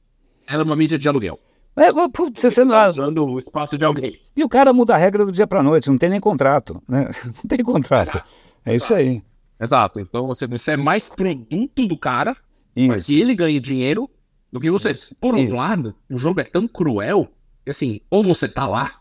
[0.47, 1.37] ela é uma mídia de aluguel.
[1.75, 2.65] É, putz, você, você.
[2.65, 4.19] Tá usando o espaço de alguém.
[4.35, 7.09] E o cara muda a regra do dia para noite, não tem nem contrato, né?
[7.37, 8.21] Não tem contrato.
[8.65, 9.23] É isso aí.
[9.59, 9.99] Exato.
[9.99, 12.35] Então você, você é mais produto do cara,
[12.75, 14.09] para que ele ganhe dinheiro,
[14.51, 14.93] do que você.
[15.19, 17.27] Por outro lado, o jogo é tão cruel
[17.63, 18.99] que assim, ou você tá lá.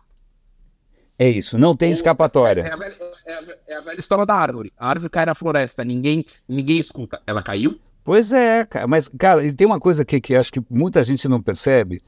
[1.19, 2.63] É isso, não tem escapatória.
[2.63, 2.97] É a, velha,
[3.27, 4.73] é, a, é a, velha, história da árvore.
[4.79, 7.21] A árvore cai na floresta, ninguém, ninguém escuta.
[7.27, 7.79] Ela caiu?
[8.03, 8.87] Pois é, cara.
[8.87, 12.01] Mas, cara, tem uma coisa que, que acho que muita gente não percebe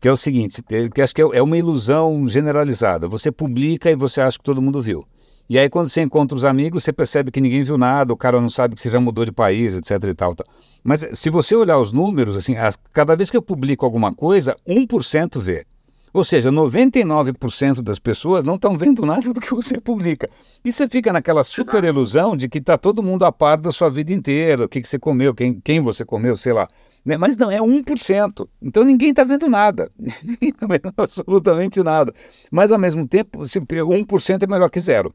[0.00, 0.62] que é o seguinte,
[0.94, 3.08] que acho que é, é uma ilusão generalizada.
[3.08, 5.06] Você publica e você acha que todo mundo viu.
[5.48, 8.40] E aí quando você encontra os amigos, você percebe que ninguém viu nada, o cara
[8.40, 10.34] não sabe que você já mudou de país, etc e tal.
[10.34, 10.46] tal.
[10.82, 14.56] Mas se você olhar os números, assim, as, cada vez que eu publico alguma coisa,
[14.66, 15.64] 1% vê.
[16.12, 20.28] Ou seja, 99% das pessoas não estão vendo nada do que você publica.
[20.64, 23.90] E você fica naquela super ilusão de que está todo mundo a par da sua
[23.90, 26.66] vida inteira, o que, que você comeu, quem, quem você comeu, sei lá.
[27.06, 27.16] Né?
[27.16, 28.48] Mas não, é 1%.
[28.60, 29.88] Então ninguém está vendo nada.
[30.24, 32.12] Ninguém está vendo absolutamente nada.
[32.50, 35.14] Mas ao mesmo tempo, 1% é melhor que zero.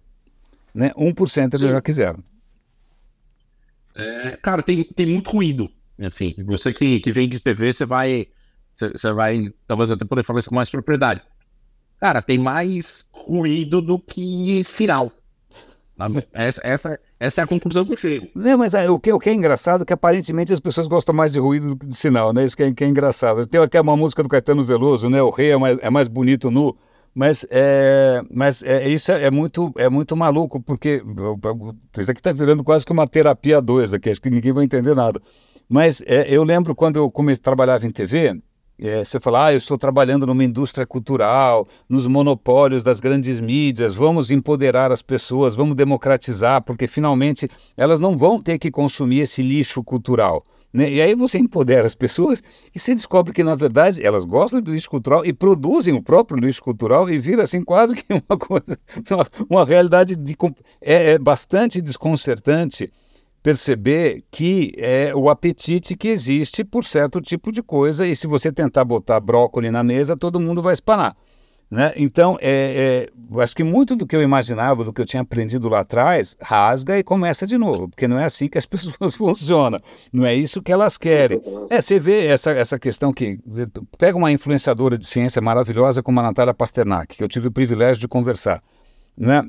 [0.74, 0.92] Né?
[0.92, 1.66] 1% é Sim.
[1.66, 2.24] melhor que zero.
[3.94, 5.70] É, cara, tem, tem muito ruído.
[6.00, 8.28] Assim, você que, que vem de TV, você vai.
[8.74, 11.22] Você vai, talvez até poder falar isso com mais propriedade.
[12.00, 15.12] Cara, tem mais ruído do que sinal.
[16.32, 18.28] Essa, essa, essa é a conclusão que eu chego.
[18.34, 21.14] Não, mas é, o, que, o que é engraçado é que aparentemente as pessoas gostam
[21.14, 22.44] mais de ruído do que de sinal, né?
[22.44, 23.46] Isso que é, que é engraçado.
[23.46, 25.22] Tem aqui uma música do Caetano Veloso, né?
[25.22, 26.76] O rei é mais, é mais bonito nu.
[27.14, 31.04] Mas, é, mas é, isso é, é, muito, é muito maluco, porque
[31.96, 34.96] isso aqui está virando quase que uma terapia dois aqui, acho que ninguém vai entender
[34.96, 35.20] nada.
[35.70, 38.42] Mas é, eu lembro quando eu comecei, trabalhava em TV,
[38.82, 43.94] é, você fala, ah, eu estou trabalhando numa indústria cultural, nos monopólios das grandes mídias,
[43.94, 49.44] vamos empoderar as pessoas, vamos democratizar, porque finalmente elas não vão ter que consumir esse
[49.44, 50.44] lixo cultural.
[50.74, 50.90] Né?
[50.90, 52.42] E aí você empodera as pessoas
[52.74, 56.40] e você descobre que, na verdade, elas gostam do lixo cultural e produzem o próprio
[56.40, 58.78] lixo cultural e vira assim quase que uma coisa,
[59.12, 60.36] uma, uma realidade de,
[60.82, 62.92] é, é bastante desconcertante
[63.42, 68.52] perceber que é o apetite que existe por certo tipo de coisa e se você
[68.52, 71.16] tentar botar brócolis na mesa, todo mundo vai espanar.
[71.72, 71.94] Né?
[71.96, 75.70] Então, é, é, acho que muito do que eu imaginava, do que eu tinha aprendido
[75.70, 79.80] lá atrás, rasga e começa de novo, porque não é assim que as pessoas funcionam,
[80.12, 81.42] não é isso que elas querem.
[81.70, 83.40] É, você vê essa, essa questão que.
[83.98, 88.02] Pega uma influenciadora de ciência maravilhosa como a Natália Pasternak, que eu tive o privilégio
[88.02, 88.62] de conversar.
[89.18, 89.42] Né?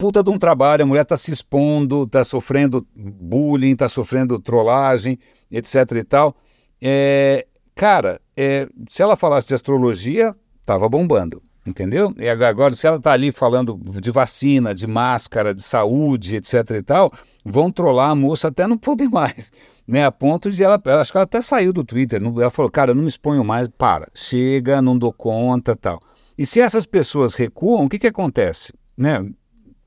[0.00, 5.18] Puta de um trabalho, a mulher está se expondo, está sofrendo bullying, está sofrendo trollagem,
[5.50, 6.34] etc e tal.
[6.80, 10.34] É, cara, é, se ela falasse de astrologia,
[10.64, 12.14] tava bombando, entendeu?
[12.16, 16.82] E agora, se ela está ali falando de vacina, de máscara, de saúde, etc e
[16.82, 17.12] tal,
[17.44, 19.52] vão trollar a moça até não poder mais,
[19.86, 20.06] né?
[20.06, 22.94] A ponto de ela, acho que ela até saiu do Twitter, ela falou, cara, eu
[22.94, 26.00] não me exponho mais, para, chega, não dou conta, tal.
[26.38, 28.72] E se essas pessoas recuam, o que que acontece?
[28.96, 29.30] Né?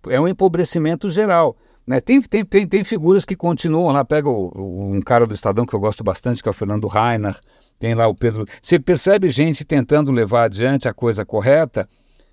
[0.09, 1.57] É um empobrecimento geral.
[1.85, 1.99] Né?
[1.99, 5.65] Tem, tem, tem, tem figuras que continuam lá, pega o, o, um cara do Estadão
[5.65, 7.39] que eu gosto bastante, que é o Fernando Rainer,
[7.77, 8.45] tem lá o Pedro.
[8.61, 11.89] Você percebe gente tentando levar adiante a coisa correta,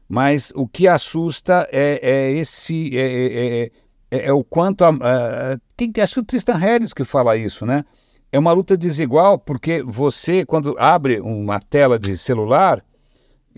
[0.09, 2.97] mas o que assusta é, é esse.
[2.97, 3.71] É, é,
[4.11, 4.85] é, é o quanto.
[4.85, 7.85] A, a, quem, acho que o Tristan Harris que fala isso, né?
[8.33, 12.81] É uma luta desigual, porque você, quando abre uma tela de celular,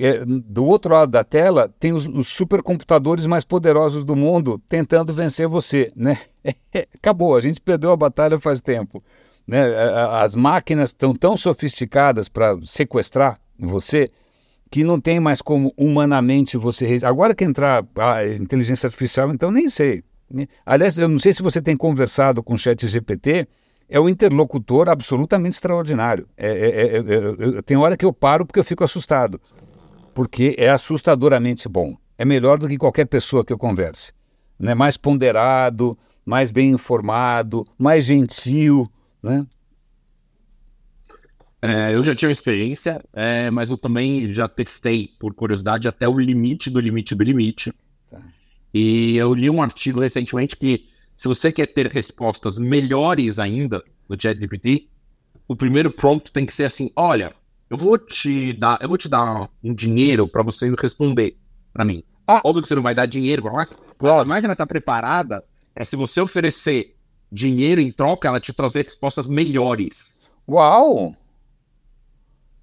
[0.05, 5.13] é, do outro lado da tela tem os, os, supercomputadores mais poderosos do mundo tentando
[5.13, 6.19] vencer você, né?
[6.99, 9.03] Acabou, a gente perdeu a batalha faz tempo.
[9.47, 9.63] Né?
[10.11, 14.11] As máquinas estão tão sofisticadas para sequestrar você
[14.71, 16.99] que não tem mais como humanamente você.
[17.05, 20.03] Agora que entrar a inteligência artificial, então nem sei.
[20.29, 20.49] Né?
[20.67, 23.47] Aliás, eu não sei se você tem conversado com o Chat GPT,
[23.89, 26.27] é um interlocutor absolutamente extraordinário.
[26.37, 29.41] É, é, é, é tem hora que eu paro porque eu fico assustado
[30.15, 31.97] porque é assustadoramente bom.
[32.19, 34.13] É melhor do que qualquer pessoa que eu converse.
[34.59, 34.75] Né?
[34.75, 38.91] Mais ponderado, mais bem informado, mais gentil,
[39.23, 39.47] né?
[41.65, 46.19] É, eu já tive experiência, é, mas eu também já testei, por curiosidade, até o
[46.19, 47.73] limite do limite do limite.
[48.11, 48.21] Tá.
[48.75, 54.21] E eu li um artigo recentemente que se você quer ter respostas melhores ainda no
[54.21, 54.89] ChatGPT,
[55.47, 57.33] o primeiro prompt tem que ser assim: olha,
[57.73, 61.39] eu vou te dar, eu vou te dar um dinheiro para você responder
[61.73, 62.05] para mim.
[62.27, 62.43] Ah.
[62.45, 63.43] Óbvio que você não vai dar dinheiro,
[63.97, 64.21] claro.
[64.21, 65.43] a máquina está preparada
[65.75, 66.95] é se você oferecer
[67.31, 70.31] dinheiro em troca, ela te trazer respostas melhores.
[70.47, 71.17] Uau!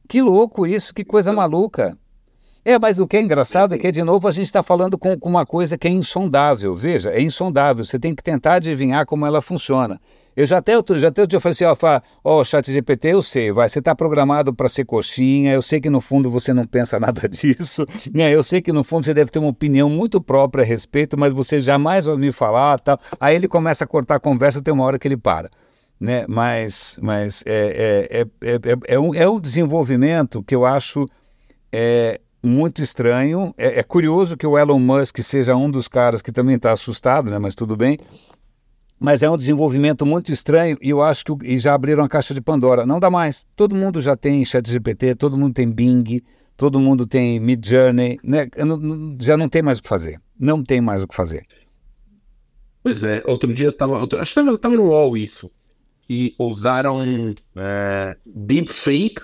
[0.07, 1.97] Que louco isso, que coisa maluca.
[2.63, 5.17] É, mas o que é engraçado é que, de novo, a gente está falando com,
[5.17, 6.75] com, uma coisa que é insondável.
[6.75, 7.83] Veja, é insondável.
[7.83, 9.99] Você tem que tentar adivinhar como ela funciona.
[10.39, 13.21] Eu já até outro, já até outro dia falei assim, ó, ó, chat GPT, eu
[13.21, 16.65] sei, vai, você está programado para ser coxinha, eu sei que no fundo você não
[16.65, 18.33] pensa nada disso, né?
[18.33, 21.33] Eu sei que no fundo você deve ter uma opinião muito própria a respeito, mas
[21.33, 22.97] você jamais vai me falar, tal.
[23.19, 25.49] Aí ele começa a cortar a conversa, tem uma hora que ele para.
[25.99, 26.23] Né?
[26.29, 31.05] Mas, mas é, é, é, é, é um, é um desenvolvimento que eu acho
[31.69, 33.53] é, muito estranho.
[33.57, 37.29] É, é, curioso que o Elon Musk seja um dos caras que também está assustado,
[37.29, 37.37] né?
[37.37, 37.97] mas tudo bem.
[38.99, 42.41] Mas é um desenvolvimento muito estranho e eu acho que já abriram a caixa de
[42.41, 42.85] Pandora.
[42.85, 43.47] Não dá mais.
[43.55, 46.21] Todo mundo já tem ChatGPT, todo mundo tem Bing,
[46.57, 48.49] todo mundo tem Midjourney, né?
[49.21, 50.19] Já não tem mais o que fazer.
[50.37, 51.45] Não tem mais o que fazer.
[52.83, 55.51] Pois é, outro dia eu tava, outro, acho que estava no UOL isso,
[56.01, 57.01] que usaram
[57.55, 59.21] é, deepfake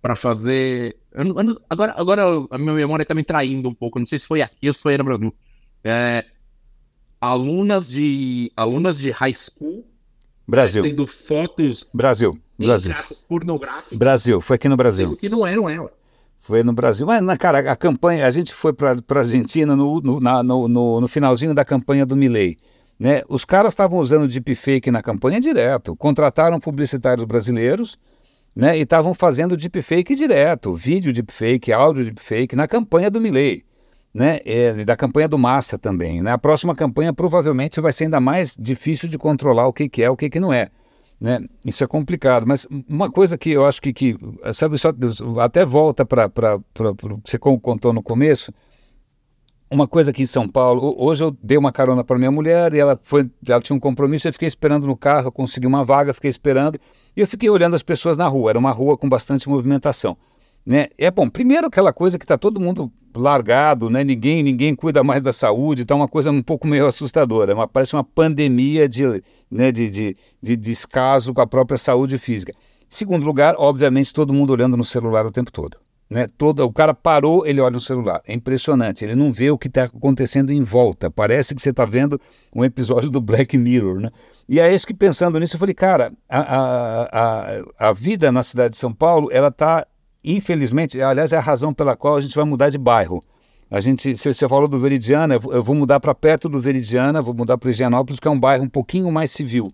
[0.00, 0.96] para fazer.
[1.12, 3.98] Eu eu agora, agora a minha memória está me traindo um pouco.
[3.98, 5.34] Não sei se foi aqui ou se foi no Brasil.
[5.82, 6.24] É,
[7.20, 9.84] alunas de alunas de high school
[10.46, 10.82] Brasil.
[10.82, 12.92] tendo fotos Brasil Brasil.
[13.28, 15.16] pornográficas Brasil foi aqui no Brasil.
[15.16, 16.10] Que não eram elas.
[16.40, 17.06] Foi no Brasil.
[17.06, 20.66] Mas na cara a campanha a gente foi para a Argentina no no, na, no,
[20.66, 22.58] no, no finalzinho da campanha do Milley
[22.98, 23.22] né?
[23.28, 27.98] Os caras estavam usando deepfake na campanha direto contrataram publicitários brasileiros
[28.54, 28.76] né?
[28.76, 33.64] E estavam fazendo deepfake direto vídeo deepfake áudio deepfake na campanha do Milley
[34.12, 36.20] né, é, da campanha do Massa também.
[36.20, 36.32] Né?
[36.32, 40.10] A próxima campanha provavelmente vai ser ainda mais difícil de controlar o que, que é
[40.10, 40.68] o que, que não é.
[41.20, 41.40] Né?
[41.64, 44.16] Isso é complicado, mas uma coisa que eu acho que, que
[44.52, 44.90] sabe, só,
[45.38, 48.50] até volta para o que você contou no começo,
[49.70, 52.78] uma coisa aqui em São Paulo, hoje eu dei uma carona para minha mulher e
[52.78, 56.12] ela foi, ela tinha um compromisso, eu fiquei esperando no carro, eu consegui uma vaga,
[56.12, 56.80] fiquei esperando
[57.14, 60.16] e eu fiquei olhando as pessoas na rua, era uma rua com bastante movimentação.
[60.64, 60.88] Né?
[60.98, 64.04] É bom, primeiro aquela coisa que está todo mundo largado, né?
[64.04, 67.94] ninguém ninguém cuida mais da saúde, está uma coisa um pouco meio assustadora, uma, parece
[67.94, 72.52] uma pandemia de, né, de, de, de descaso com a própria saúde física.
[72.88, 75.78] Segundo lugar, obviamente, todo mundo olhando no celular o tempo todo.
[76.10, 76.26] Né?
[76.36, 78.20] Todo, o cara parou, ele olha no celular.
[78.26, 81.08] É impressionante, ele não vê o que está acontecendo em volta.
[81.08, 82.20] Parece que você está vendo
[82.52, 84.00] um episódio do Black Mirror.
[84.00, 84.10] Né?
[84.48, 88.42] E é isso que pensando nisso, eu falei, cara, a, a, a, a vida na
[88.42, 89.86] cidade de São Paulo, ela está
[90.24, 93.22] infelizmente, aliás, é a razão pela qual a gente vai mudar de bairro.
[93.70, 97.56] A gente, você falou do Veridiana, eu vou mudar para perto do Veridiana, vou mudar
[97.56, 99.70] para Higienópolis, que é um bairro um pouquinho mais civil.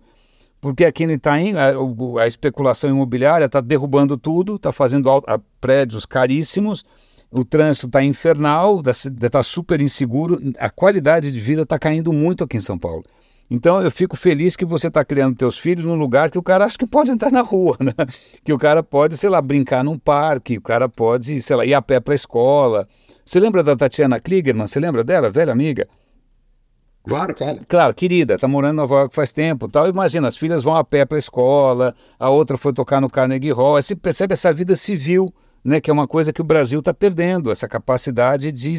[0.61, 5.09] Porque aqui no Itaim, a, a especulação imobiliária está derrubando tudo, está fazendo
[5.59, 6.85] prédios caríssimos,
[7.31, 12.57] o trânsito está infernal, está super inseguro, a qualidade de vida está caindo muito aqui
[12.57, 13.03] em São Paulo.
[13.49, 16.65] Então eu fico feliz que você está criando teus filhos num lugar que o cara
[16.65, 17.93] acha que pode entrar na rua, né?
[18.43, 21.73] Que o cara pode, sei lá, brincar num parque, o cara pode, sei lá, ir
[21.73, 22.87] a pé para a escola.
[23.23, 24.67] Você lembra da Tatiana Kligerman?
[24.67, 25.87] Você lembra dela, velha amiga?
[27.07, 27.59] Claro, claro.
[27.65, 29.87] Claro, querida, tá morando em Nova York faz tempo tal.
[29.87, 33.51] Imagina, as filhas vão a pé para a escola, a outra foi tocar no Carnegie
[33.51, 33.77] Hall.
[33.77, 35.33] Aí você percebe essa vida civil,
[35.63, 35.79] né?
[35.79, 38.75] Que é uma coisa que o Brasil está perdendo, essa capacidade de,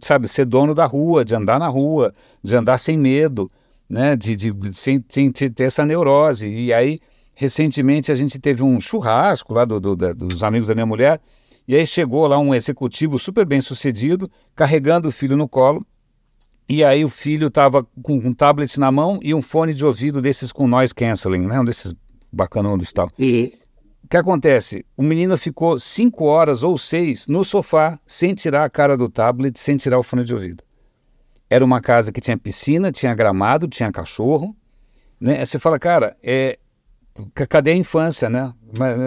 [0.00, 3.50] sabe, ser dono da rua, de andar na rua, de andar sem medo
[3.88, 6.48] né, de, de, sem, sem ter essa neurose.
[6.48, 6.98] E aí,
[7.34, 11.20] recentemente, a gente teve um churrasco lá do, do, da, dos amigos da minha mulher,
[11.68, 15.84] e aí chegou lá um executivo super bem sucedido, carregando o filho no colo,
[16.68, 20.20] e aí o filho estava com um tablet na mão e um fone de ouvido
[20.20, 21.94] desses com noise cancelling, né, um desses
[22.32, 23.10] bacanudos e tal.
[23.18, 23.50] Uhum.
[24.02, 24.86] O que acontece?
[24.96, 29.58] O menino ficou cinco horas ou seis no sofá, sem tirar a cara do tablet,
[29.58, 30.62] sem tirar o fone de ouvido.
[31.48, 34.54] Era uma casa que tinha piscina, tinha gramado, tinha cachorro.
[35.20, 35.44] Né?
[35.44, 36.58] Você fala, cara, é,
[37.48, 38.52] cadê a infância, né?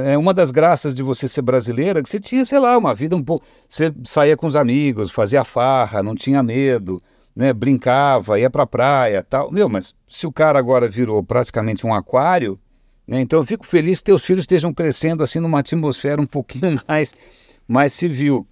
[0.05, 3.15] É uma das graças de você ser brasileira que você tinha, sei lá, uma vida
[3.15, 3.45] um pouco.
[3.67, 7.01] Você saía com os amigos, fazia farra, não tinha medo,
[7.35, 7.53] né?
[7.53, 9.51] Brincava, ia pra praia tal.
[9.51, 12.59] Meu, mas se o cara agora virou praticamente um aquário,
[13.07, 13.21] né?
[13.21, 17.15] Então eu fico feliz que teus filhos estejam crescendo assim numa atmosfera um pouquinho mais,
[17.67, 18.47] mais civil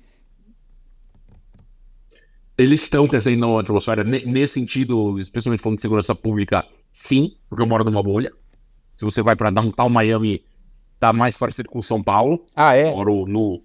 [2.58, 7.68] eles estão crescendo na atmosfera nesse sentido, especialmente falando de segurança pública, sim, porque eu
[7.68, 8.32] moro numa bolha.
[8.98, 10.44] Se você vai para downtown Miami,
[11.00, 12.44] tá mais parecido com São Paulo.
[12.56, 12.92] Ah, é?
[12.92, 13.62] Eu moro no,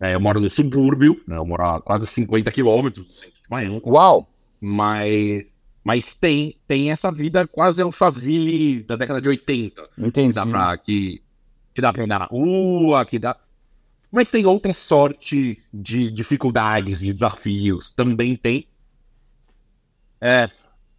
[0.00, 1.36] é, eu moro no subúrbio, né?
[1.36, 3.80] eu moro a quase 50 quilômetros do centro de Miami.
[3.86, 4.28] Uau!
[4.60, 5.44] Mas,
[5.84, 9.90] mas tem, tem essa vida quase Alphaville da década de 80.
[9.96, 10.28] Entendi.
[10.28, 11.22] Que dá pra, que,
[11.74, 13.36] que dá pra andar na rua, que dá.
[14.14, 17.90] Mas tem outra sorte de dificuldades, de desafios.
[17.90, 18.68] Também tem.
[20.20, 20.48] É.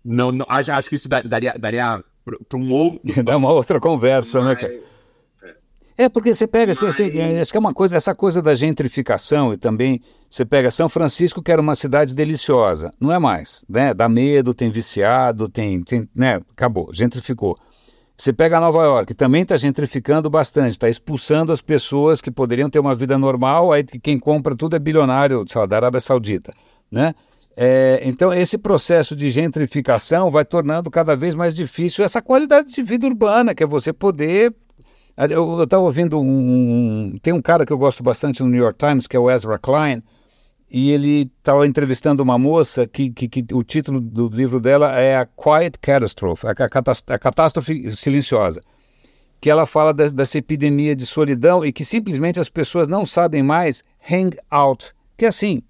[0.04, 2.04] Não, não, acho, acho que isso daria, daria
[2.50, 3.00] para um outro.
[3.24, 4.80] Dá uma outra conversa, né, cara?
[5.98, 6.94] É, porque você pega, Mas...
[6.94, 7.06] você,
[7.42, 11.42] acho que é uma coisa, essa coisa da gentrificação e também você pega São Francisco,
[11.42, 13.94] que era uma cidade deliciosa, não é mais, né?
[13.94, 16.42] Dá medo, tem viciado, tem, tem né?
[16.52, 17.58] Acabou, gentrificou.
[18.18, 22.80] Você pega Nova York, também está gentrificando bastante, está expulsando as pessoas que poderiam ter
[22.80, 26.54] uma vida normal, aí quem compra tudo é bilionário, sei lá, da Arábia Saudita,
[26.90, 27.14] né?
[27.58, 32.82] É, então, esse processo de gentrificação vai tornando cada vez mais difícil essa qualidade de
[32.82, 34.54] vida urbana, que é você poder.
[35.18, 37.16] Eu estava ouvindo um.
[37.22, 39.58] Tem um cara que eu gosto bastante no New York Times, que é o Ezra
[39.58, 40.04] Klein,
[40.78, 45.16] e ele estava entrevistando uma moça que, que, que, o título do livro dela é
[45.16, 48.60] A Quiet Catastrophe a, a catástrofe silenciosa.
[49.40, 53.42] Que ela fala das, dessa epidemia de solidão e que simplesmente as pessoas não sabem
[53.42, 54.92] mais hang out.
[55.18, 55.64] Que é assim.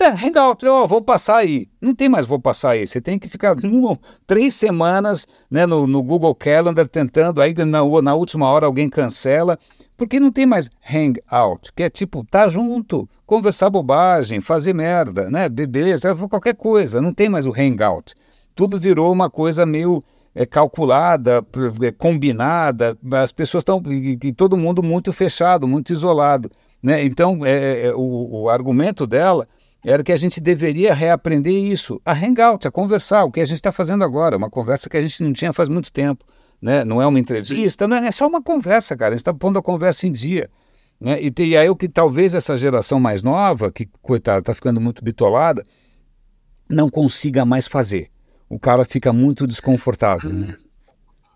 [0.00, 1.68] É, hangout, eu vou passar aí.
[1.80, 2.88] Não tem mais vou passar aí.
[2.88, 8.02] Você tem que ficar uma, três semanas né, no, no, Google Calendar tentando, aí na,
[8.02, 9.56] na última hora alguém cancela,
[9.96, 15.48] porque não tem mais hangout, que é tipo, tá junto, conversar bobagem, fazer merda, né?
[15.48, 17.00] Beber, qualquer coisa.
[17.00, 18.14] Não tem mais o hangout.
[18.54, 20.02] Tudo virou uma coisa meio
[20.34, 21.44] é, calculada,
[21.82, 23.82] é, combinada, as pessoas estão.
[23.86, 26.50] E, e, todo mundo muito fechado, muito isolado.
[26.82, 27.04] Né?
[27.04, 29.48] Então, é, é o, o argumento dela
[29.84, 33.56] era que a gente deveria reaprender isso, a hangout, a conversar, o que a gente
[33.56, 36.24] está fazendo agora, uma conversa que a gente não tinha faz muito tempo.
[36.64, 36.82] Né?
[36.82, 39.10] Não é uma entrevista, não é, é só uma conversa, cara.
[39.10, 40.48] A gente está pondo a conversa em dia.
[40.98, 41.18] Né?
[41.22, 45.04] E, e aí o que talvez essa geração mais nova, que, coitada, está ficando muito
[45.04, 45.62] bitolada,
[46.66, 48.08] não consiga mais fazer.
[48.48, 50.32] O cara fica muito desconfortável.
[50.32, 50.56] Né?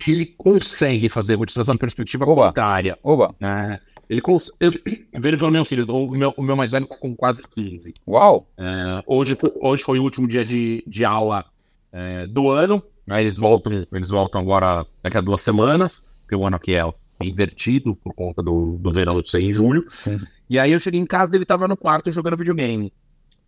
[0.06, 2.46] Ele consegue fazer, vou te trazer uma perspectiva Oba.
[2.46, 2.98] contrária.
[3.02, 3.34] Oba.
[3.38, 3.78] Né?
[4.08, 4.50] Ele cons...
[4.58, 4.72] eu...
[5.12, 7.92] Veja pelo meu filho, o meu, o meu mais velho tá com quase 15.
[8.08, 8.48] Uau!
[8.56, 11.44] É, hoje, foi, hoje foi o último dia de, de aula
[11.92, 12.82] é, do ano.
[13.10, 16.82] Eles, voltam, eles voltam agora daqui a duas semanas, porque o ano aqui é
[17.22, 19.84] invertido por conta do, do verão de ser em julho.
[19.88, 20.20] Sim.
[20.48, 22.92] E aí eu cheguei em casa e ele tava no quarto jogando videogame.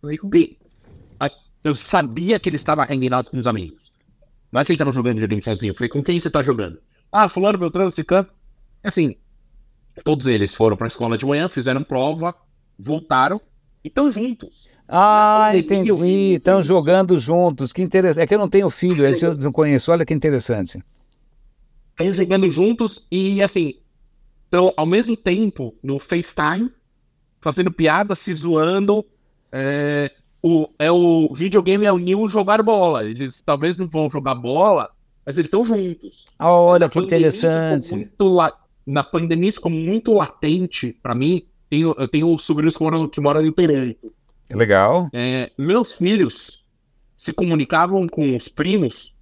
[0.01, 0.19] Falei,
[1.63, 3.91] eu sabia que ele estava hanging out com os amigos.
[4.51, 5.71] Não é que ele estava jogando videogame sozinho.
[5.71, 6.79] Eu falei, com quem você tá jogando?
[7.11, 8.27] Ah, fulano, Beltrano, Cicano.
[8.83, 9.15] Assim,
[10.03, 12.35] Todos eles foram para a escola de manhã, fizeram prova,
[12.79, 13.41] voltaram
[13.83, 14.69] e estão juntos.
[14.93, 16.33] Ah, entendi.
[16.33, 17.71] Estão jogando juntos.
[17.71, 18.23] Que interessante.
[18.23, 19.89] É que eu não tenho filho, esse eu não conheço.
[19.89, 20.83] Olha que interessante.
[21.91, 23.75] Estão jogando juntos e, assim,
[24.43, 26.69] estão ao mesmo tempo no FaceTime,
[27.39, 29.05] fazendo piada, se zoando.
[29.49, 30.11] É,
[30.43, 33.05] o, é o videogame é o New jogar bola.
[33.05, 34.89] Eles talvez não vão jogar bola,
[35.25, 36.25] mas eles estão juntos.
[36.37, 37.95] Olha que interessante.
[37.95, 38.37] Muito,
[38.85, 41.45] na pandemia isso ficou muito latente para mim.
[41.69, 44.13] Tenho, eu tenho sobrinhos que moram, que moram em Toronto.
[44.53, 45.09] Legal.
[45.13, 46.63] É, meus filhos
[47.15, 49.13] se comunicavam com os primos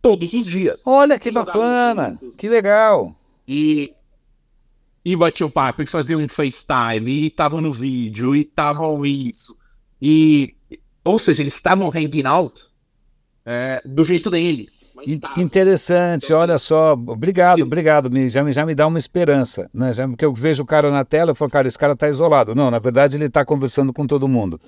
[0.00, 0.80] todos os dias.
[0.86, 3.14] Olha que bacana, que legal.
[3.46, 3.92] E,
[5.04, 9.56] e batiam papo, e faziam um FaceTime, e estavam no vídeo, e estavam isso.
[10.00, 10.54] E,
[11.04, 12.62] ou seja, eles estavam hanging out
[13.44, 14.89] é, do jeito deles.
[15.00, 16.92] Que interessante, olha só.
[16.92, 18.10] Obrigado, obrigado.
[18.28, 19.70] Já, já me dá uma esperança.
[19.72, 19.92] Né?
[19.92, 22.54] Já, porque eu vejo o cara na tela e falo, cara, esse cara está isolado.
[22.54, 24.60] Não, na verdade ele está conversando com todo mundo.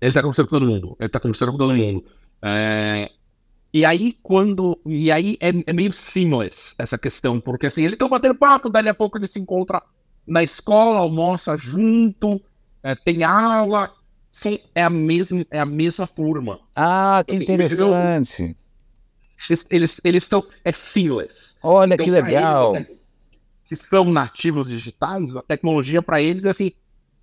[0.00, 0.96] Ele está conversando com todo mundo.
[0.98, 2.04] Ele está conversando com todo mundo.
[2.42, 3.10] É...
[3.72, 4.78] E aí, quando.
[4.84, 8.88] E aí é, é, meio seamless essa questão, porque assim, eles estão batendo papo, dali
[8.88, 9.80] a pouco ele se encontra
[10.26, 12.40] na escola, almoça junto,
[12.82, 13.92] é, tem aula.
[14.32, 16.60] Sim, é a mesma, é a mesma turma.
[16.74, 18.56] Ah, que assim, interessante.
[19.48, 20.44] Eles, eles, eles estão.
[20.64, 21.54] É seamless.
[21.62, 22.76] Olha então, que legal.
[22.76, 23.00] Eles,
[23.70, 26.72] que são nativos digitais, a tecnologia para eles é assim.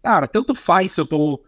[0.02, 1.44] Cara, tanto faz se eu tô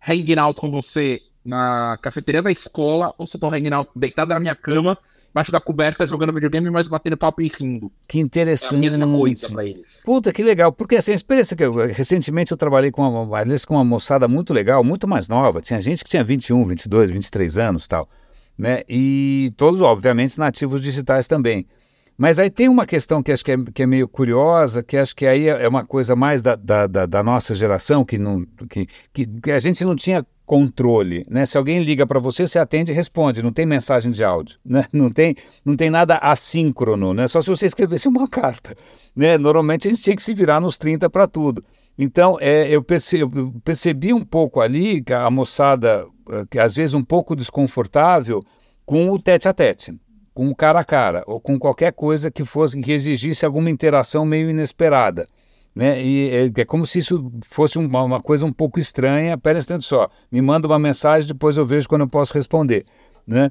[0.00, 4.32] hanging out com você na cafeteria da escola ou se eu tô hanging out deitado
[4.32, 4.96] na minha cama,
[5.30, 7.92] embaixo da coberta, jogando videogame, mas batendo papo e rindo.
[8.06, 8.74] Que interessante.
[8.74, 10.00] É a mesma coisa pra eles.
[10.02, 10.72] Puta, que legal.
[10.72, 14.54] Porque assim, a experiência que eu, recentemente eu trabalhei com uma, com uma moçada muito
[14.54, 15.60] legal, muito mais nova.
[15.60, 18.08] Tinha gente que tinha 21, 22, 23 anos tal
[18.58, 18.82] né?
[18.88, 21.66] E todos, obviamente, nativos digitais também.
[22.18, 25.14] Mas aí tem uma questão que acho que é, que é meio curiosa, que acho
[25.14, 28.88] que aí é uma coisa mais da, da, da, da nossa geração, que, não, que,
[29.12, 31.46] que, a gente não tinha controle, né?
[31.46, 34.86] Se alguém liga para você, você atende e responde, não tem mensagem de áudio, né?
[34.92, 37.28] Não tem, não tem nada assíncrono, né?
[37.28, 38.74] Só se você escrevesse uma carta,
[39.14, 39.38] né?
[39.38, 41.62] Normalmente a gente tinha que se virar nos 30 para tudo.
[41.96, 46.06] Então, é, eu, percebi, eu percebi um pouco ali que a moçada
[46.60, 48.42] às vezes um pouco desconfortável
[48.84, 49.98] com o tete a tete,
[50.32, 54.24] com o cara a cara, ou com qualquer coisa que fosse que exigisse alguma interação
[54.24, 55.28] meio inesperada.
[55.74, 56.02] Né?
[56.02, 59.38] E é, é como se isso fosse uma, uma coisa um pouco estranha.
[59.38, 62.84] Pera instante só, me manda uma mensagem, depois eu vejo quando eu posso responder.
[63.26, 63.50] Né?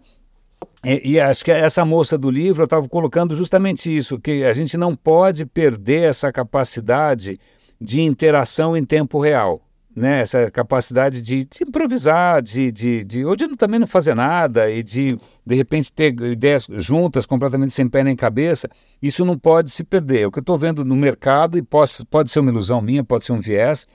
[0.84, 4.76] E, e, acho que essa moça do livro estava colocando justamente isso, que a gente
[4.76, 7.40] não pode perder essa capacidade
[7.80, 9.62] de interação em tempo real
[9.98, 14.70] né, essa capacidade de, de improvisar, de, de, de, ou de também não fazer nada
[14.70, 18.70] e de, de repente, ter ideias juntas, completamente sem pé nem cabeça,
[19.02, 20.28] isso não pode se perder.
[20.28, 23.26] O que eu estou vendo no mercado, e pode, pode ser uma ilusão minha, pode
[23.26, 23.88] ser um viés,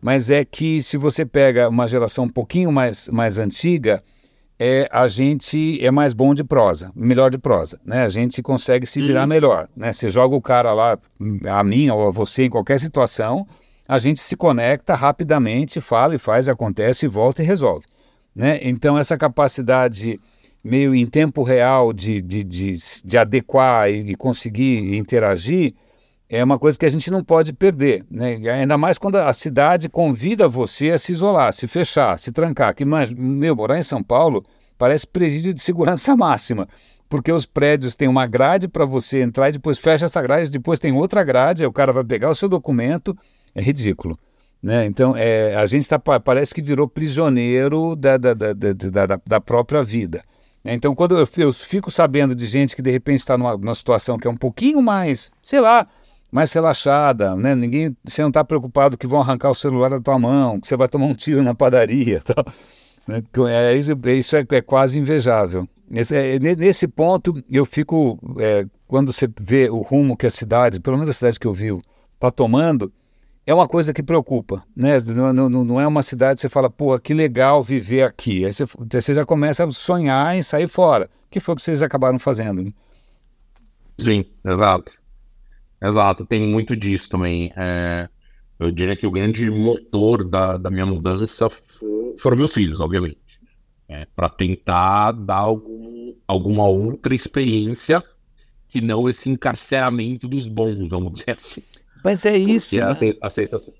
[0.00, 4.00] mas é que se você pega uma geração um pouquinho mais, mais antiga,
[4.60, 8.04] é, a gente é mais bom de prosa, melhor de prosa, né?
[8.04, 9.26] A gente consegue se virar uhum.
[9.26, 9.92] melhor, né?
[9.92, 10.96] Você joga o cara lá,
[11.50, 13.44] a mim ou a você, em qualquer situação,
[13.88, 17.86] a gente se conecta rapidamente, fala e faz, acontece, volta e resolve.
[18.36, 18.60] Né?
[18.62, 20.20] Então, essa capacidade
[20.62, 25.74] meio em tempo real de, de, de, de adequar e, e, conseguir interagir
[26.28, 28.04] é uma coisa que a gente não pode perder.
[28.10, 28.36] Né?
[28.50, 32.74] Ainda mais quando a cidade convida você a se isolar, se fechar, se trancar.
[32.74, 34.44] Que, mas, meu, morar em São Paulo
[34.76, 36.68] parece presídio de segurança máxima
[37.08, 40.78] porque os prédios têm uma grade para você entrar e depois fecha essa grade, depois
[40.78, 43.16] tem outra grade, aí o cara vai pegar o seu documento,
[43.54, 44.18] é ridículo.
[44.62, 44.86] Né?
[44.86, 49.82] Então, é, a gente tá, parece que virou prisioneiro da, da, da, da, da própria
[49.82, 50.22] vida.
[50.64, 50.74] Né?
[50.74, 54.18] Então, quando eu, eu, fico sabendo de gente que de repente está numa, numa, situação
[54.18, 55.86] que é um pouquinho mais, sei lá,
[56.30, 57.54] mais relaxada, né?
[57.54, 60.76] Ninguém, você não está preocupado que vão arrancar o celular da tua mão, que você
[60.76, 62.44] vai tomar um tiro na padaria, tal.
[63.06, 63.22] Né?
[63.48, 65.66] É, isso, isso é, é, quase invejável.
[65.88, 70.80] Nesse, é, nesse ponto, eu fico, é, quando você vê o rumo que a cidade,
[70.80, 71.68] pelo menos a cidade que eu vi,
[72.14, 72.92] está tomando,
[73.48, 74.98] é uma coisa que preocupa, né?
[75.16, 78.44] Não, não, não, é uma cidade que você fala, pô, que legal viver aqui.
[78.44, 81.82] Aí você, você, já começa a sonhar em sair fora, que foi o que vocês
[81.82, 82.62] acabaram fazendo.
[82.62, 82.70] Né?
[83.98, 84.92] Sim, exato.
[85.82, 87.50] Exato, tem muito disso também.
[87.56, 88.06] É,
[88.60, 91.48] eu diria que o grande motor da, da minha mudança
[92.18, 93.16] foram meus filhos, obviamente.
[93.88, 98.04] É, para tentar dar algum, alguma outra experiência
[98.68, 101.62] que não esse encarceramento dos bons, vamos dizer assim.
[102.04, 102.76] Mas é isso.
[102.76, 102.82] Né?
[102.82, 103.74] A, a sensação.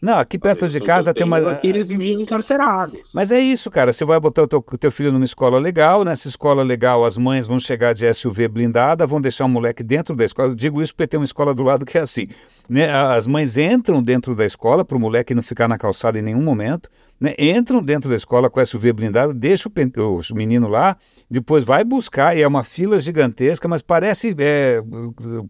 [0.00, 1.38] Não, aqui perto de casa tem uma.
[1.50, 3.00] Aqui eles viviam encarcerados.
[3.12, 3.92] Mas é isso, cara.
[3.92, 7.46] Você vai botar o teu, teu, filho numa escola legal, nessa escola legal as mães
[7.46, 10.48] vão chegar de SUV blindada, vão deixar o moleque dentro da escola.
[10.48, 12.26] Eu digo isso porque tem uma escola do lado que é assim.
[12.66, 12.90] Né?
[12.90, 16.42] As mães entram dentro da escola para o moleque não ficar na calçada em nenhum
[16.42, 16.88] momento
[17.20, 20.96] né, entram dentro da escola com SUV blindado, deixa o, o, menino lá,
[21.30, 24.82] depois vai buscar, e é uma fila gigantesca, mas parece, é,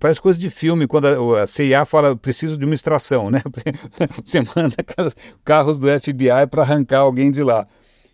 [0.01, 3.41] parece coisa de filme, quando a, a CIA fala, preciso de uma extração, né?
[4.25, 4.77] Você manda
[5.45, 7.67] carros do FBI para arrancar alguém de lá.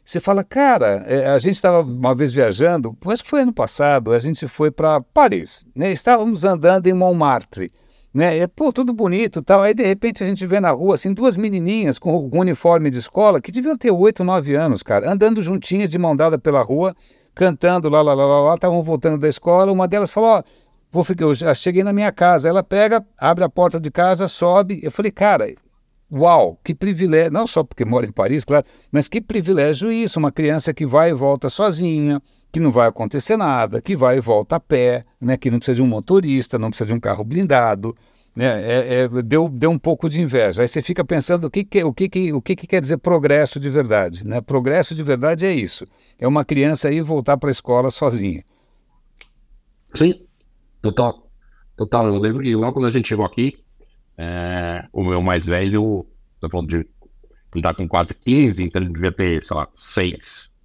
[0.04, 4.12] Você fala, cara, é, a gente estava uma vez viajando, acho que foi ano passado,
[4.12, 5.90] a gente foi para Paris, né?
[5.90, 7.72] Estávamos andando em Montmartre,
[8.16, 8.38] né?
[8.38, 9.60] É, pô, tudo bonito tal.
[9.60, 13.42] Aí, de repente, a gente vê na rua, assim, duas menininhas com, uniforme de escola
[13.42, 16.96] que deviam ter oito, nove anos, cara, andando juntinhas de mão dada pela rua,
[17.34, 19.70] cantando lá, lá, lá, lá, lá, estavam voltando da escola.
[19.70, 20.42] Uma delas falou, ó,
[20.90, 22.48] vou ficar, eu já cheguei na minha casa.
[22.48, 24.80] Ela pega, abre a porta de casa, sobe.
[24.82, 25.54] Eu falei, cara,
[26.10, 30.32] uau, que privilégio, não só porque mora em Paris, claro, mas que privilégio isso, uma
[30.32, 32.22] criança que vai e volta sozinha,
[32.56, 35.76] que não vai acontecer nada, que vai e volta a pé, né, que não precisa
[35.76, 37.94] de um motorista, não precisa de um carro blindado.
[38.34, 40.62] Né, é, é, deu, deu um pouco de inveja.
[40.62, 42.96] Aí você fica pensando o que, que, o que, que, o que, que quer dizer
[42.96, 44.26] progresso de verdade.
[44.26, 44.40] Né?
[44.40, 45.84] Progresso de verdade é isso:
[46.18, 48.42] é uma criança ir voltar para a escola sozinha.
[49.92, 50.24] Sim,
[50.80, 51.28] total.
[51.76, 52.06] Total.
[52.06, 53.58] Eu lembro que logo quando a gente chegou aqui,
[54.16, 56.76] é, o meu mais velho, estou falando de.
[56.76, 56.86] Ele
[57.56, 60.55] está com quase 15, então ele devia ter, sei lá, 6.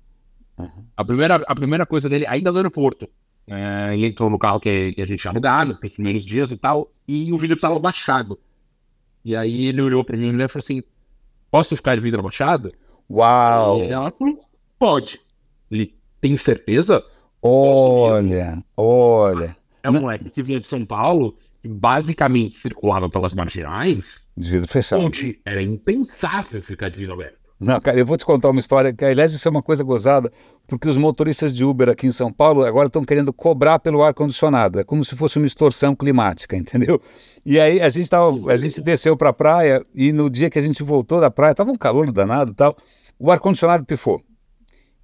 [0.61, 0.85] Uhum.
[0.95, 3.07] A, primeira, a primeira coisa dele, ainda no aeroporto,
[3.47, 6.91] é, ele entrou no carro que, que a gente tinha alugado, primeiros dias e tal,
[7.07, 8.39] e o vidro estava baixado.
[9.23, 10.83] E aí ele olhou para mim e falou assim:
[11.49, 12.71] Posso ficar de vidro abaixado?
[13.09, 13.83] Uau!
[13.83, 14.39] E ela falou:
[14.79, 15.19] Pode.
[15.69, 17.03] Ele tem certeza?
[17.41, 19.57] Olha, olha.
[19.83, 24.31] É um moleque que vinha de São Paulo, que basicamente circulava pelas marginais.
[24.37, 25.03] De vidro fechado.
[25.03, 27.40] Onde era impensável ficar de vidro aberto.
[27.61, 30.31] Não, cara, eu vou te contar uma história que, aliás, isso é uma coisa gozada,
[30.67, 34.79] porque os motoristas de Uber aqui em São Paulo agora estão querendo cobrar pelo ar-condicionado.
[34.79, 36.99] É como se fosse uma extorsão climática, entendeu?
[37.45, 40.57] E aí a gente, tava, a gente desceu para a praia e no dia que
[40.57, 42.75] a gente voltou da praia, estava um calor danado e tal,
[43.19, 44.19] o ar-condicionado pifou.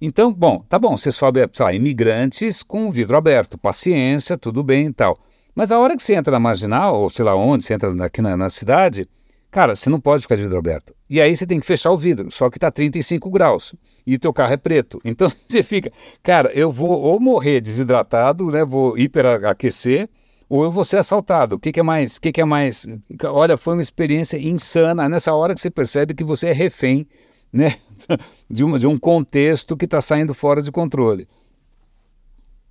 [0.00, 4.64] Então, bom, tá bom, você sobe, sei lá, imigrantes com o vidro aberto, paciência, tudo
[4.64, 5.16] bem e tal.
[5.54, 8.20] Mas a hora que você entra na marginal, ou sei lá onde, você entra aqui
[8.20, 9.08] na, na cidade,
[9.50, 10.94] Cara, você não pode ficar de vidro aberto.
[11.08, 13.74] E aí você tem que fechar o vidro, só que tá 35 graus
[14.06, 15.00] e teu carro é preto.
[15.04, 15.90] Então você fica,
[16.22, 18.64] cara, eu vou ou morrer desidratado, né?
[18.64, 20.08] Vou hiperaquecer,
[20.48, 21.56] ou eu vou ser assaltado.
[21.56, 22.16] O que, que é mais?
[22.16, 22.86] O que, que é mais?
[23.24, 25.08] Olha, foi uma experiência insana.
[25.08, 27.06] Nessa hora que você percebe que você é refém,
[27.52, 27.74] né?
[28.48, 31.28] De, uma, de um contexto que está saindo fora de controle.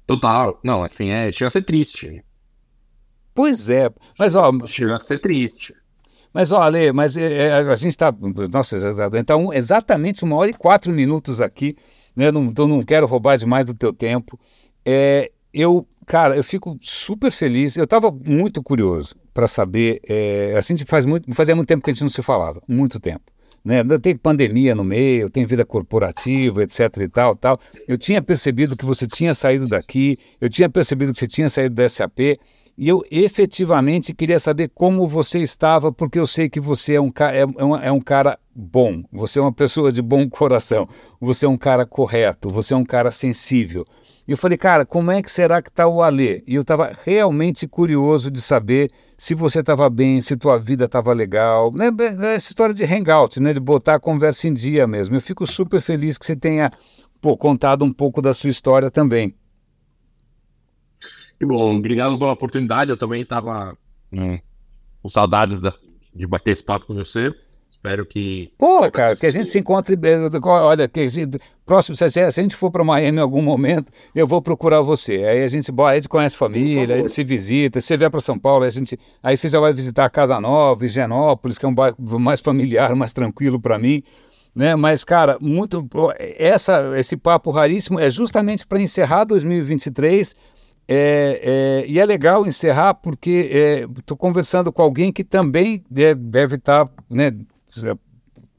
[0.08, 0.58] Total.
[0.64, 2.24] Não, assim, é, chega a ser triste.
[3.36, 4.52] Pois é, mas ó.
[4.66, 5.76] Chega a ser triste.
[6.38, 8.14] Mas olha, mas é, a gente está.
[8.54, 8.78] Nossa,
[9.20, 11.76] então exatamente uma hora e quatro minutos aqui,
[12.16, 12.32] né?
[12.32, 14.40] Não, então não quero roubar demais do teu tempo.
[14.86, 17.76] É, eu, cara, eu fico super feliz.
[17.76, 20.00] Eu estava muito curioso para saber.
[20.08, 23.00] É, a gente faz muito, fazia muito tempo que a gente não se falava, muito
[23.00, 23.24] tempo.
[23.66, 23.84] Né?
[24.00, 27.60] Tem pandemia no meio, tem vida corporativa, etc e tal, tal.
[27.88, 31.74] Eu tinha percebido que você tinha saído daqui, eu tinha percebido que você tinha saído
[31.74, 32.38] da SAP.
[32.78, 37.12] E eu efetivamente queria saber como você estava, porque eu sei que você é um,
[37.20, 40.88] é, é, um, é um cara bom, você é uma pessoa de bom coração,
[41.20, 43.84] você é um cara correto, você é um cara sensível.
[44.28, 46.44] E eu falei, cara, como é que será que está o Alê?
[46.46, 51.14] E eu estava realmente curioso de saber se você estava bem, se tua vida estava
[51.14, 51.72] legal.
[51.74, 51.90] Né?
[52.00, 53.54] É, essa história de hangout, né?
[53.54, 55.16] de botar a conversa em dia mesmo.
[55.16, 56.70] Eu fico super feliz que você tenha
[57.22, 59.34] pô, contado um pouco da sua história também.
[61.40, 62.92] Que bom, obrigado pela oportunidade.
[62.92, 63.78] Eu também estava
[64.12, 64.40] hum,
[65.02, 65.74] com saudades da,
[66.14, 67.34] de bater esse papo com você.
[67.70, 68.52] Espero que.
[68.58, 69.96] Pô, cara, que a gente se encontre.
[70.02, 71.06] Eh, olha, que
[71.66, 75.24] próximo, se, a gente for para Miami em algum momento, eu vou procurar você.
[75.26, 77.80] Aí a gente, aí a gente conhece família, a gente se visita.
[77.80, 80.86] Se você vier para São Paulo, a gente, aí você já vai visitar Casa Nova,
[80.86, 84.02] Higienópolis, que é um bairro mais familiar, mais tranquilo para mim.
[84.56, 84.76] Né?
[84.76, 85.88] Mas, cara, muito.
[86.18, 90.36] Essa, esse papo raríssimo é justamente para encerrar 2023
[90.88, 96.56] é, é, e é legal encerrar porque estou é, conversando com alguém que também deve
[96.56, 97.32] estar tá, né,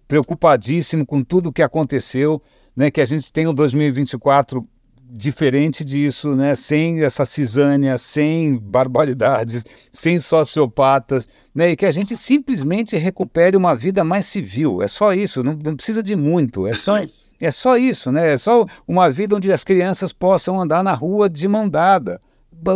[0.07, 2.43] preocupadíssimo com tudo o que aconteceu,
[2.77, 4.67] né, que a gente tem o 2024
[5.11, 12.17] diferente disso, né, sem essa cisânia, sem barbaridades, sem sociopatas, né, e que a gente
[12.17, 14.83] simplesmente recupere uma vida mais civil.
[14.83, 16.99] É só isso, não, não precisa de muito, é só.
[17.41, 18.33] É só isso, né?
[18.33, 22.21] É só uma vida onde as crianças possam andar na rua de mão dada.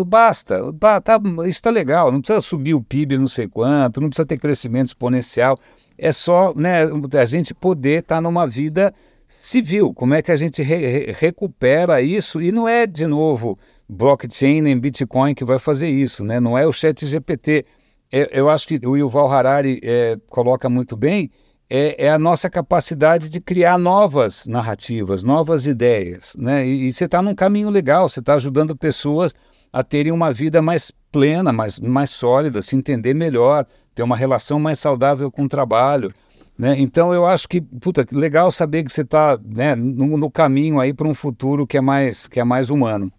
[0.07, 0.61] Basta,
[1.03, 4.39] tá, isso está legal, não precisa subir o PIB não sei quanto, não precisa ter
[4.39, 5.59] crescimento exponencial.
[5.99, 6.83] É só né,
[7.20, 8.95] a gente poder estar tá numa vida
[9.33, 9.95] civil.
[9.95, 12.39] Como é que a gente re recupera isso?
[12.39, 13.59] E não é, de novo,
[13.89, 16.39] blockchain nem Bitcoin que vai fazer isso, né?
[16.39, 17.64] não é o chat GPT.
[18.12, 21.30] É, eu acho que o Yuval Harari é, coloca muito bem
[21.70, 26.35] é, é, a nossa capacidade de criar novas narrativas, novas ideias.
[26.37, 26.66] Né?
[26.66, 29.35] E, e você está num caminho legal, você está ajudando pessoas
[29.72, 33.64] a terem uma vida mais plena, mais, mais sólida, se entender melhor,
[33.95, 36.12] ter uma relação mais saudável com o trabalho.
[36.57, 36.78] Né?
[36.78, 40.92] Então eu acho que, puta, legal saber que você está né, no, no, caminho aí
[40.92, 43.12] para um futuro que é mais, que é mais humano.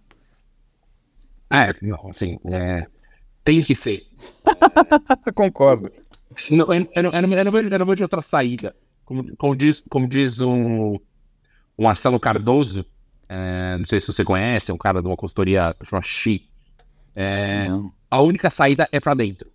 [1.51, 1.73] É,
[2.09, 2.86] assim, é,
[3.43, 4.03] tem que ser.
[5.36, 5.91] Concordo.
[6.49, 7.21] Não, eu, eu, eu, não, eu,
[7.51, 8.75] não, eu não vejo outra saída.
[9.05, 12.86] Como, como diz, como diz um, um Marcelo Cardoso,
[13.27, 16.47] é, não sei se você conhece, é um cara de uma consultoria que chama Xi.
[17.15, 17.67] É,
[18.09, 19.52] a única saída é para dentro.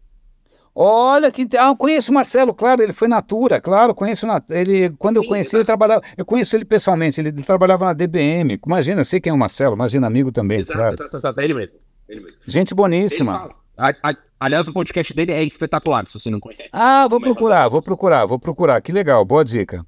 [0.74, 5.16] Olha que ah, eu conheço o Marcelo, claro, ele foi Natura, claro, conheço ele quando
[5.16, 8.60] eu conheci ele trabalhava, eu conheço ele pessoalmente, ele, ele, trabalhava na DBM.
[8.64, 10.94] Imagina, sei quem é o Marcelo, imagina amigo também, exato, claro.
[10.94, 11.78] Exato, exato, é ele mesmo.
[12.08, 12.38] Ele mesmo.
[12.46, 13.50] Gente boníssima.
[13.76, 16.68] A, a, aliás, o podcast dele é espetacular, se você não conhece.
[16.72, 18.80] Ah, vou procurar, vou procurar, vou procurar.
[18.80, 19.86] Que legal, boa dica.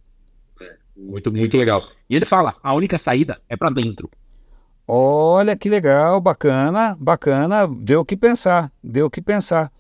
[0.61, 1.83] É, muito, muito legal.
[2.09, 4.09] E ele fala: a única saída é para dentro.
[4.87, 7.67] Olha que legal, bacana, bacana.
[7.67, 9.73] Deu o que pensar, deu o que pensar.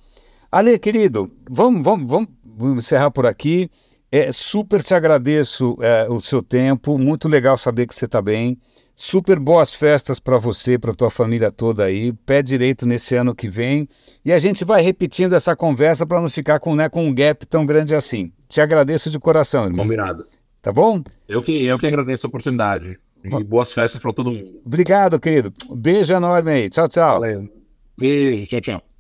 [0.51, 3.70] Ale, querido, vamos, vamos, vamos encerrar por aqui.
[4.10, 8.59] É, super te agradeço é, o seu tempo, muito legal saber que você está bem.
[8.97, 12.12] Super boas festas para você, para tua família toda aí.
[12.12, 13.89] Pé direito nesse ano que vem.
[14.24, 17.47] E a gente vai repetindo essa conversa para não ficar com, né, com um gap
[17.47, 18.32] tão grande assim.
[18.48, 19.85] Te agradeço de coração, irmão.
[19.86, 20.27] Combinado.
[20.60, 21.02] Tá bom?
[21.27, 22.98] Eu que, eu que agradeço a oportunidade.
[23.24, 24.60] E boas festas para todo mundo.
[24.66, 25.52] Obrigado, querido.
[25.74, 26.68] Beijo enorme aí.
[26.68, 27.20] Tchau, tchau.
[27.20, 27.48] Valeu.
[27.97, 28.90] Beijo, tchau, tchau.